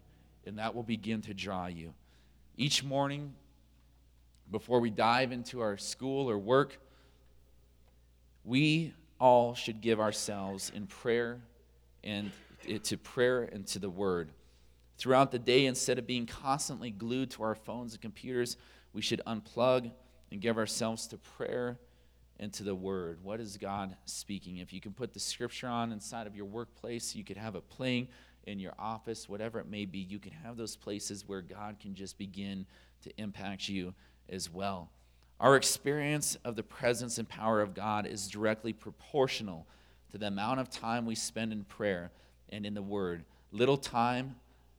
[0.47, 1.93] And that will begin to draw you.
[2.57, 3.35] Each morning,
[4.49, 6.79] before we dive into our school or work,
[8.43, 11.41] we all should give ourselves in prayer
[12.03, 12.31] and
[12.67, 14.29] eh, to prayer and to the word.
[14.97, 18.57] Throughout the day, instead of being constantly glued to our phones and computers,
[18.93, 19.91] we should unplug
[20.31, 21.77] and give ourselves to prayer
[22.39, 23.19] and to the word.
[23.23, 24.57] What is God speaking?
[24.57, 27.67] If you can put the scripture on inside of your workplace, you could have it
[27.69, 28.07] playing
[28.45, 31.95] in your office, whatever it may be, you can have those places where God can
[31.95, 32.65] just begin
[33.03, 33.93] to impact you
[34.29, 34.89] as well.
[35.39, 39.67] Our experience of the presence and power of God is directly proportional
[40.11, 42.11] to the amount of time we spend in prayer
[42.49, 43.25] and in the Word.
[43.51, 44.35] Little time,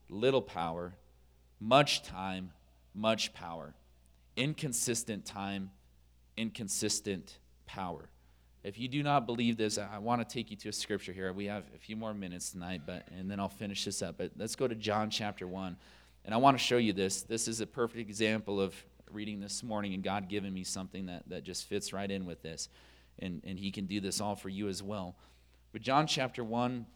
[0.09, 0.95] little power.
[1.61, 2.53] Much time,
[2.95, 3.75] much power.
[4.37, 5.71] Inconsistent time,
[6.37, 8.09] inconsistent power.
[8.63, 11.33] If you do not believe this, I want to take you to a scripture here.
[11.33, 14.17] We have a few more minutes tonight, but and then I'll finish this up.
[14.17, 15.77] But let's go to John chapter 1.
[16.25, 17.23] And I want to show you this.
[17.23, 18.75] This is a perfect example of
[19.15, 22.43] reading this morning and God giving me something that, that just fits right in with
[22.43, 22.69] this.
[23.19, 25.15] And, and He can do this all for you as well.
[25.73, 26.87] But John chapter 1,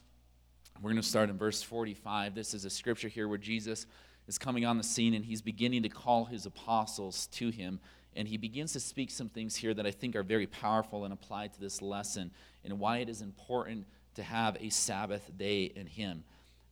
[0.80, 2.34] we're going to start in verse 45.
[2.34, 3.86] This is a scripture here where Jesus
[4.26, 7.80] is coming on the scene and he's beginning to call his apostles to him.
[8.14, 11.12] And he begins to speak some things here that I think are very powerful and
[11.12, 12.30] apply to this lesson
[12.64, 16.24] and why it is important to have a Sabbath day in him.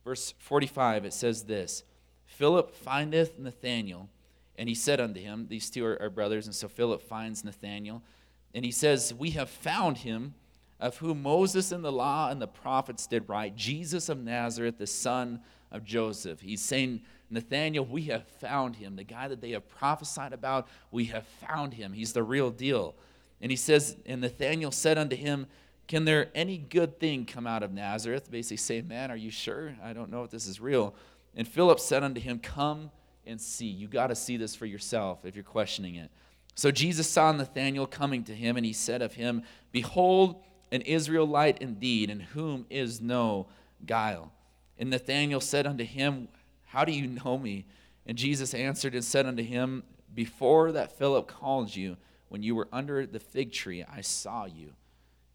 [0.03, 1.83] Verse 45, it says this
[2.25, 4.09] Philip findeth Nathanael
[4.57, 6.47] and he said unto him, These two are, are brothers.
[6.47, 8.01] And so Philip finds Nathanael.
[8.55, 10.33] And he says, We have found him
[10.79, 14.87] of whom Moses and the law and the prophets did write, Jesus of Nazareth, the
[14.87, 15.41] son
[15.71, 16.41] of Joseph.
[16.41, 18.95] He's saying, Nathanael, we have found him.
[18.95, 21.93] The guy that they have prophesied about, we have found him.
[21.93, 22.95] He's the real deal.
[23.41, 25.47] And he says, And Nathanael said unto him,
[25.87, 28.31] Can there any good thing come out of Nazareth?
[28.31, 29.75] Basically saying, Man, are you sure?
[29.83, 30.95] I don't know if this is real.
[31.35, 32.91] And Philip said unto him, Come
[33.27, 33.67] and see.
[33.67, 36.09] You got to see this for yourself if you're questioning it.
[36.55, 41.59] So Jesus saw Nathanael coming to him, and he said of him, Behold, an Israelite
[41.59, 43.47] indeed, in whom is no
[43.85, 44.31] guile.
[44.79, 46.27] And Nathanael said unto him,
[46.65, 47.65] How do you know me?
[48.05, 51.97] And Jesus answered and said unto him, Before that Philip called you,
[52.29, 54.73] when you were under the fig tree, I saw you.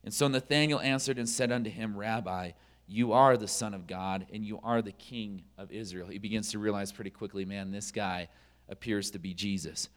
[0.05, 2.53] And so Nathanael answered and said unto him, Rabbi,
[2.87, 6.09] you are the Son of God and you are the King of Israel.
[6.09, 8.29] He begins to realize pretty quickly, man, this guy
[8.69, 9.89] appears to be Jesus.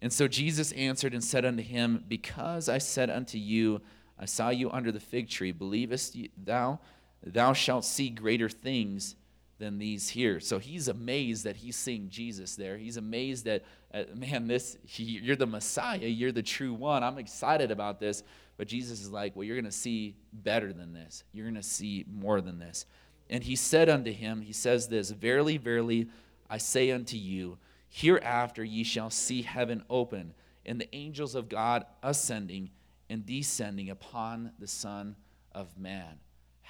[0.00, 3.80] And so Jesus answered and said unto him, Because I said unto you,
[4.18, 6.80] I saw you under the fig tree, believest thou?
[7.22, 9.16] Thou shalt see greater things
[9.58, 10.40] than these here.
[10.40, 12.76] So he's amazed that he's seeing Jesus there.
[12.76, 17.02] He's amazed that, uh, man, this you're the Messiah, you're the true one.
[17.02, 18.22] I'm excited about this.
[18.56, 21.24] But Jesus is like, well, you're going to see better than this.
[21.32, 22.86] You're going to see more than this.
[23.28, 26.08] And he said unto him, he says this, Verily, verily,
[26.48, 30.34] I say unto you, hereafter ye shall see heaven open,
[30.64, 32.70] and the angels of God ascending
[33.10, 35.16] and descending upon the Son
[35.52, 36.18] of Man.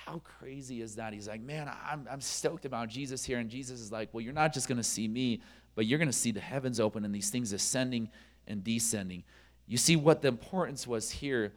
[0.06, 1.12] How crazy is that?
[1.12, 3.38] He's like, man, I'm, I'm stoked about Jesus here.
[3.38, 5.40] And Jesus is like, well, you're not just going to see me,
[5.74, 8.08] but you're going to see the heavens open and these things ascending
[8.46, 9.24] and descending.
[9.66, 11.52] You see what the importance was here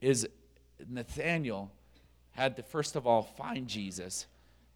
[0.00, 0.28] is
[0.88, 1.72] Nathanael
[2.30, 4.26] had to, first of all, find Jesus,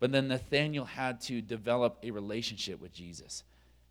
[0.01, 3.45] but then Nathanael had to develop a relationship with Jesus.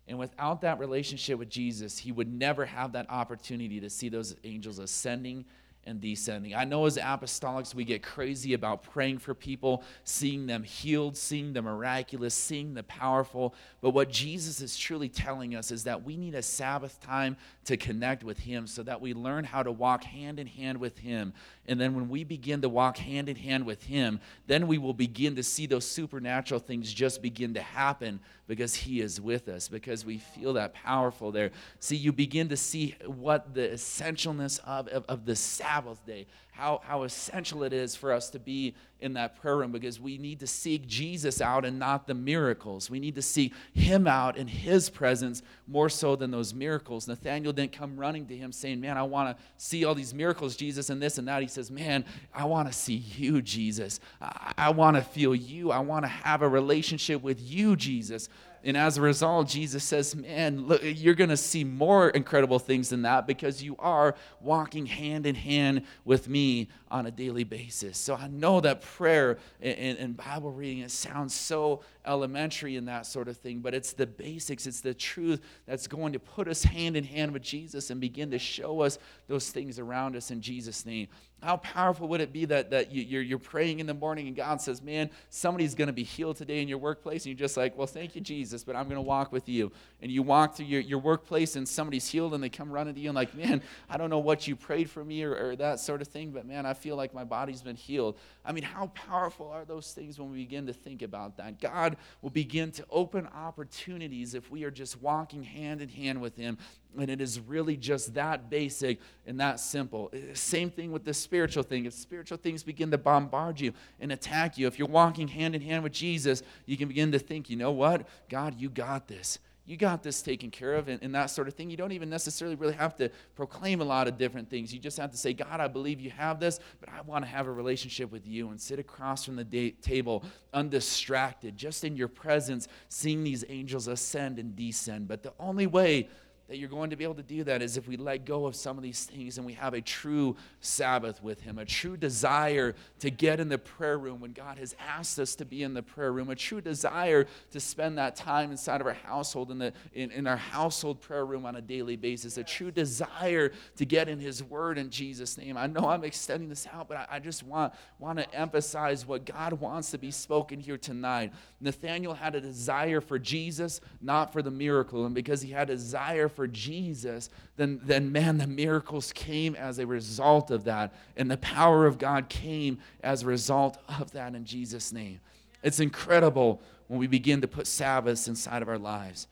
[0.06, 4.36] And without that relationship with Jesus, he would never have that opportunity to see those
[4.44, 5.46] angels ascending
[5.86, 6.54] and descending.
[6.54, 11.52] I know as apostolics, we get crazy about praying for people, seeing them healed, seeing
[11.52, 13.54] the miraculous, seeing the powerful.
[13.80, 17.76] But what Jesus is truly telling us is that we need a Sabbath time to
[17.76, 21.32] connect with Him so that we learn how to walk hand in hand with Him.
[21.66, 24.94] And then when we begin to walk hand in hand with Him, then we will
[24.94, 29.68] begin to see those supernatural things just begin to happen because He is with us,
[29.68, 31.50] because we feel that powerful there.
[31.80, 35.73] See, you begin to see what the essentialness of, of, of the Sabbath
[36.06, 40.00] day, how, how essential it is for us to be in that prayer room because
[40.00, 42.88] we need to seek Jesus out and not the miracles.
[42.88, 47.08] We need to seek Him out in His presence more so than those miracles.
[47.08, 50.56] Nathanael didn't come running to Him saying, Man, I want to see all these miracles,
[50.56, 51.42] Jesus, and this and that.
[51.42, 54.00] He says, Man, I want to see you, Jesus.
[54.20, 55.70] I, I want to feel you.
[55.72, 58.28] I want to have a relationship with you, Jesus.
[58.64, 62.88] And as a result, Jesus says, Man, look, you're going to see more incredible things
[62.88, 67.98] than that because you are walking hand in hand with me on a daily basis.
[67.98, 73.04] So I know that prayer and, and Bible reading, it sounds so elementary and that
[73.04, 76.62] sort of thing, but it's the basics, it's the truth that's going to put us
[76.64, 80.40] hand in hand with Jesus and begin to show us those things around us in
[80.40, 81.08] Jesus' name.
[81.44, 84.34] How powerful would it be that, that you, you're, you're praying in the morning and
[84.34, 87.26] God says, Man, somebody's going to be healed today in your workplace?
[87.26, 89.70] And you're just like, Well, thank you, Jesus, but I'm going to walk with you.
[90.00, 93.00] And you walk through your, your workplace and somebody's healed and they come running to
[93.00, 95.80] you and, like, Man, I don't know what you prayed for me or, or that
[95.80, 98.18] sort of thing, but man, I feel like my body's been healed.
[98.42, 101.60] I mean, how powerful are those things when we begin to think about that?
[101.60, 106.36] God will begin to open opportunities if we are just walking hand in hand with
[106.36, 106.56] Him.
[106.98, 110.10] And it is really just that basic and that simple.
[110.12, 111.86] Eh, same thing with the spiritual thing.
[111.86, 115.62] If spiritual things begin to bombard you and attack you, if you're walking hand in
[115.62, 118.06] hand with Jesus, you can begin to think, you know what?
[118.28, 121.54] God, you got this you got this taken care of and, and, that sort of
[121.54, 121.70] thing.
[121.70, 124.74] You don't even necessarily really have to proclaim a lot of different things.
[124.74, 127.30] You just have to say, God, I believe you have this, but I want to
[127.30, 130.22] have a relationship with you and sit across from the table
[130.52, 135.08] undistracted, just in your presence, seeing these angels ascend and descend.
[135.08, 136.08] But the only way
[136.48, 138.54] that you're going to be able to do that is if we let go of
[138.54, 142.74] some of these things and we have a true Sabbath with Him, a true desire
[142.98, 145.82] to get in the prayer room when God has asked us to be in the
[145.82, 149.72] prayer room, a true desire to spend that time inside of our household, in, the,
[149.94, 154.10] in, in our household prayer room on a daily basis, a true desire to get
[154.10, 155.56] in His Word in Jesus' name.
[155.56, 159.24] I know I'm extending this out, but I, I just want, want to emphasize what
[159.24, 161.32] God wants to be spoken here tonight.
[161.62, 165.06] Nathanael had a desire for Jesus, not for the miracle.
[165.06, 169.78] And because he had a desire for Jesus, then, then man, the miracles came as
[169.78, 170.94] a result of that.
[171.16, 175.20] And the power of God came as a result of that in Jesus' name.
[175.62, 179.26] It's incredible when we begin to put Sabbaths inside of our lives.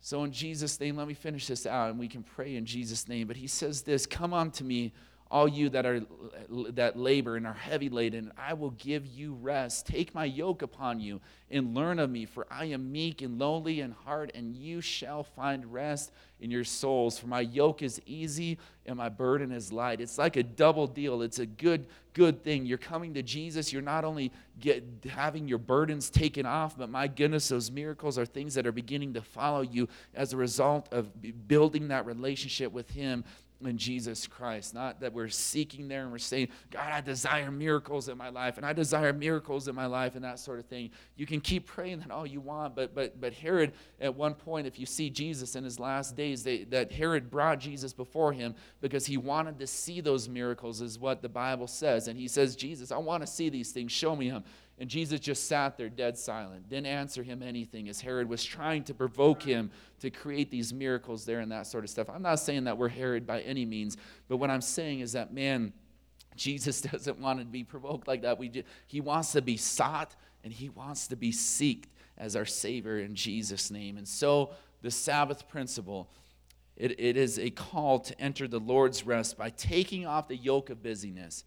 [0.00, 3.08] So, in Jesus' name, let me finish this out and we can pray in Jesus'
[3.08, 3.26] name.
[3.26, 4.92] But he says this Come unto me
[5.30, 6.00] all you that are
[6.70, 9.86] that labor and are heavy laden i will give you rest.
[9.86, 11.20] Take my yoke upon you
[11.50, 15.22] and learn of me for i am meek and lowly in heart and you shall
[15.22, 17.18] find rest in your souls.
[17.18, 20.00] For my yoke is easy and my burden is light.
[20.00, 21.22] It's like a double deal.
[21.22, 22.66] It's a good good thing.
[22.66, 23.72] You're coming to jesus.
[23.72, 28.26] You're not only get, having your burdens taken off but my goodness those miracles are
[28.26, 31.08] things that are beginning to follow you as a result of
[31.48, 33.24] building that relationship with him
[33.66, 34.74] in Jesus Christ.
[34.74, 38.56] Not that we're seeking there and we're saying, God, I desire miracles in my life,
[38.56, 40.90] and I desire miracles in my life, and that sort of thing.
[41.16, 44.66] You can keep praying that all you want, but but but Herod, at one point,
[44.66, 48.54] if you see Jesus in his last days, they, that Herod brought Jesus before him
[48.80, 52.08] because he wanted to see those miracles, is what the Bible says.
[52.08, 53.92] And he says, Jesus, I want to see these things.
[53.92, 54.44] Show me them.
[54.78, 58.82] And Jesus just sat there dead silent, didn't answer him anything as Herod was trying
[58.84, 59.70] to provoke him
[60.00, 62.10] to create these miracles there and that sort of stuff.
[62.10, 63.96] I'm not saying that we're Herod by any means,
[64.28, 65.72] but what I'm saying is that, man,
[66.34, 68.38] Jesus doesn't want to be provoked like that.
[68.38, 71.86] We just, he wants to be sought and he wants to be seeked
[72.18, 73.96] as our Savior in Jesus' name.
[73.96, 74.50] And so
[74.82, 76.10] the Sabbath principle.
[76.76, 80.70] It, it is a call to enter the Lord's rest by taking off the yoke
[80.70, 81.44] of busyness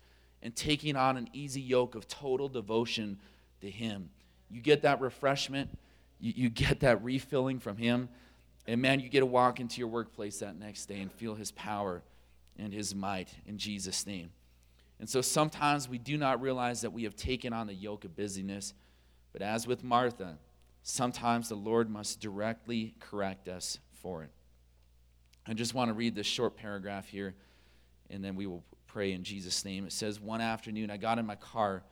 [0.47, 3.19] and taking on an easy yoke of total devotion
[3.59, 4.09] to Him.
[4.49, 5.77] You get that refreshment,
[6.21, 8.07] you, you get that refilling from Him,
[8.65, 11.51] and man, you get to walk into your workplace that next day and feel His
[11.51, 12.01] power
[12.57, 14.29] and His might in Jesus' name.
[15.01, 18.15] And so sometimes we do not realize that we have taken on the yoke of
[18.15, 18.73] busyness,
[19.33, 20.37] but as with Martha,
[20.81, 24.31] sometimes the Lord must directly correct us for it.
[25.45, 27.35] I just want to read this short paragraph here,
[28.09, 28.63] and then we will
[28.97, 29.85] pray in Jesus' name.
[29.85, 31.83] It says, One afternoon, I got in my car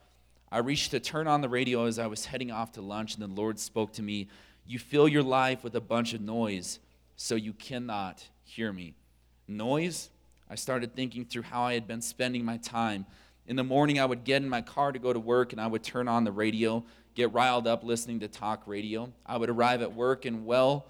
[0.50, 3.22] I reached to turn on the radio as I was heading off to lunch, and
[3.22, 4.26] the Lord spoke to me
[4.66, 6.80] You fill your life with a bunch of noise,
[7.14, 8.94] so you cannot hear me.
[9.46, 10.10] Noise?
[10.50, 13.06] I started thinking through how I had been spending my time.
[13.46, 15.68] In the morning, I would get in my car to go to work, and I
[15.68, 16.84] would turn on the radio,
[17.14, 19.12] get riled up listening to talk radio.
[19.24, 20.86] I would arrive at work and, well,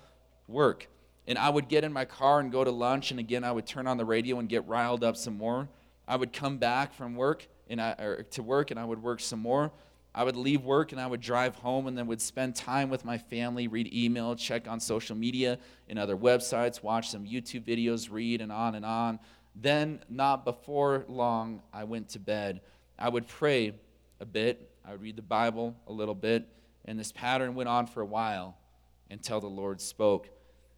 [0.49, 0.89] work.
[1.27, 3.67] And I would get in my car and go to lunch, and again, I would
[3.67, 5.69] turn on the radio and get riled up some more.
[6.09, 9.21] I would come back from work and I, or to work, and I would work
[9.21, 9.73] some more.
[10.15, 13.05] I would leave work and I would drive home and then would spend time with
[13.05, 18.11] my family, read email, check on social media and other websites, watch some YouTube videos,
[18.11, 19.19] read, and on and on.
[19.55, 22.63] Then, not before long, I went to bed.
[22.99, 23.75] I would pray
[24.21, 26.49] a bit, I would read the Bible a little bit,
[26.87, 28.57] and this pattern went on for a while
[29.11, 30.29] until the Lord spoke.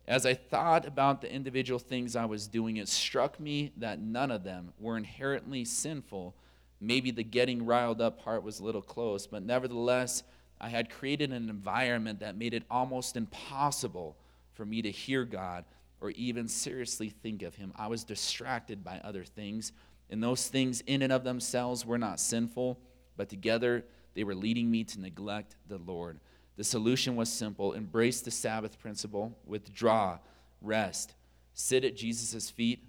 [0.09, 4.31] As I thought about the individual things I was doing, it struck me that none
[4.31, 6.35] of them were inherently sinful.
[6.81, 10.23] Maybe the getting riled up part was a little close, but nevertheless,
[10.59, 14.17] I had created an environment that made it almost impossible
[14.55, 15.67] for me to hear God
[16.01, 17.75] or even seriously think of Him.
[17.77, 19.73] I was distracted by other things,
[20.09, 22.79] and those things in and of themselves were not sinful,
[23.19, 23.85] but together
[24.15, 26.19] they were leading me to neglect the Lord.
[26.59, 30.19] The solution was simple embrace the Sabbath principle, withdraw,
[30.61, 31.15] rest,
[31.55, 32.83] sit at Jesus' feet,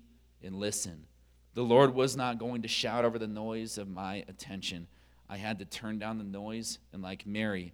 [0.44, 1.06] and listen.
[1.54, 4.88] The Lord was not going to shout over the noise of my attention.
[5.30, 7.74] I had to turn down the noise, and like Mary,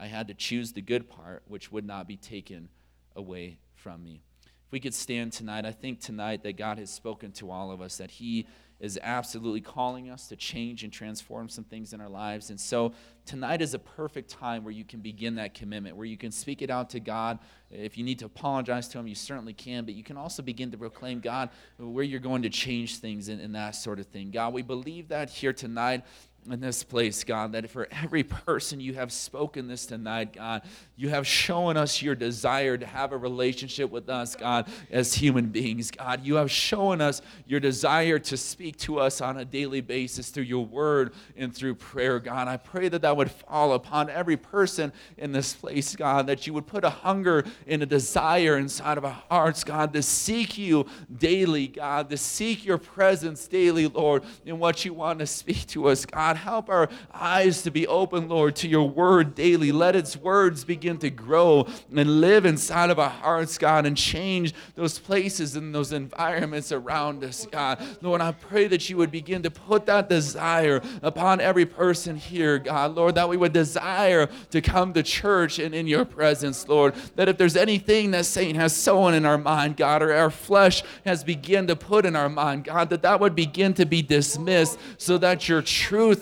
[0.00, 2.70] I had to choose the good part, which would not be taken
[3.14, 4.22] away from me.
[4.66, 7.82] If we could stand tonight, I think tonight that God has spoken to all of
[7.82, 8.46] us, that He
[8.80, 12.50] is absolutely calling us to change and transform some things in our lives.
[12.50, 12.92] And so
[13.24, 16.60] tonight is a perfect time where you can begin that commitment, where you can speak
[16.60, 17.38] it out to God.
[17.70, 20.70] If you need to apologize to Him, you certainly can, but you can also begin
[20.72, 24.30] to proclaim, God, where you're going to change things and, and that sort of thing.
[24.30, 26.04] God, we believe that here tonight
[26.50, 30.62] in this place, God, that for every person you have spoken this tonight, God,
[30.96, 35.46] you have shown us your desire to have a relationship with us, God, as human
[35.46, 35.90] beings.
[35.90, 40.30] God, you have shown us your desire to speak to us on a daily basis
[40.30, 42.46] through your word and through prayer, God.
[42.46, 46.52] I pray that that would fall upon every person in this place, God, that you
[46.52, 50.86] would put a hunger and a desire inside of our hearts, God, to seek you
[51.16, 55.88] daily, God, to seek your presence daily, Lord, in what you want to speak to
[55.88, 56.33] us, God.
[56.34, 59.70] God, help our eyes to be open, Lord, to your word daily.
[59.70, 64.52] Let its words begin to grow and live inside of our hearts, God, and change
[64.74, 67.80] those places and those environments around us, God.
[68.02, 72.58] Lord, I pray that you would begin to put that desire upon every person here,
[72.58, 72.94] God.
[72.94, 76.94] Lord, that we would desire to come to church and in your presence, Lord.
[77.16, 80.82] That if there's anything that Satan has sown in our mind, God, or our flesh
[81.04, 84.78] has begun to put in our mind, God, that that would begin to be dismissed
[84.98, 85.62] so that your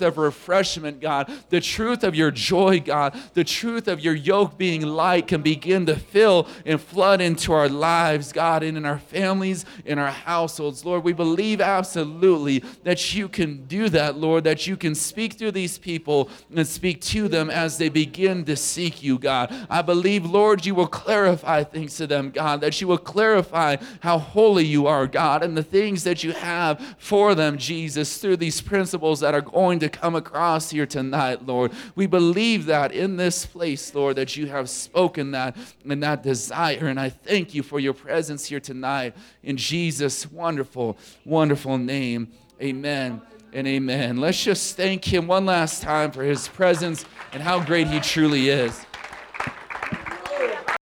[0.02, 4.82] of refreshment, God, the truth of your joy, God, the truth of your yoke being
[4.82, 9.64] light can begin to fill and flood into our lives, God, and in our families,
[9.84, 10.84] in our households.
[10.84, 15.52] Lord, we believe absolutely that you can do that, Lord, that you can speak through
[15.52, 19.54] these people and speak to them as they begin to seek you, God.
[19.70, 24.18] I believe, Lord, you will clarify things to them, God, that you will clarify how
[24.18, 28.60] holy you are, God, and the things that you have for them, Jesus, through these
[28.60, 31.72] principles that are going to come across here tonight, Lord.
[31.94, 35.56] We believe that in this place, Lord, that you have spoken that
[35.88, 36.86] and that desire.
[36.86, 42.32] And I thank you for your presence here tonight in Jesus' wonderful, wonderful name.
[42.60, 43.20] Amen
[43.52, 44.16] and amen.
[44.16, 48.48] Let's just thank him one last time for his presence and how great he truly
[48.48, 48.84] is.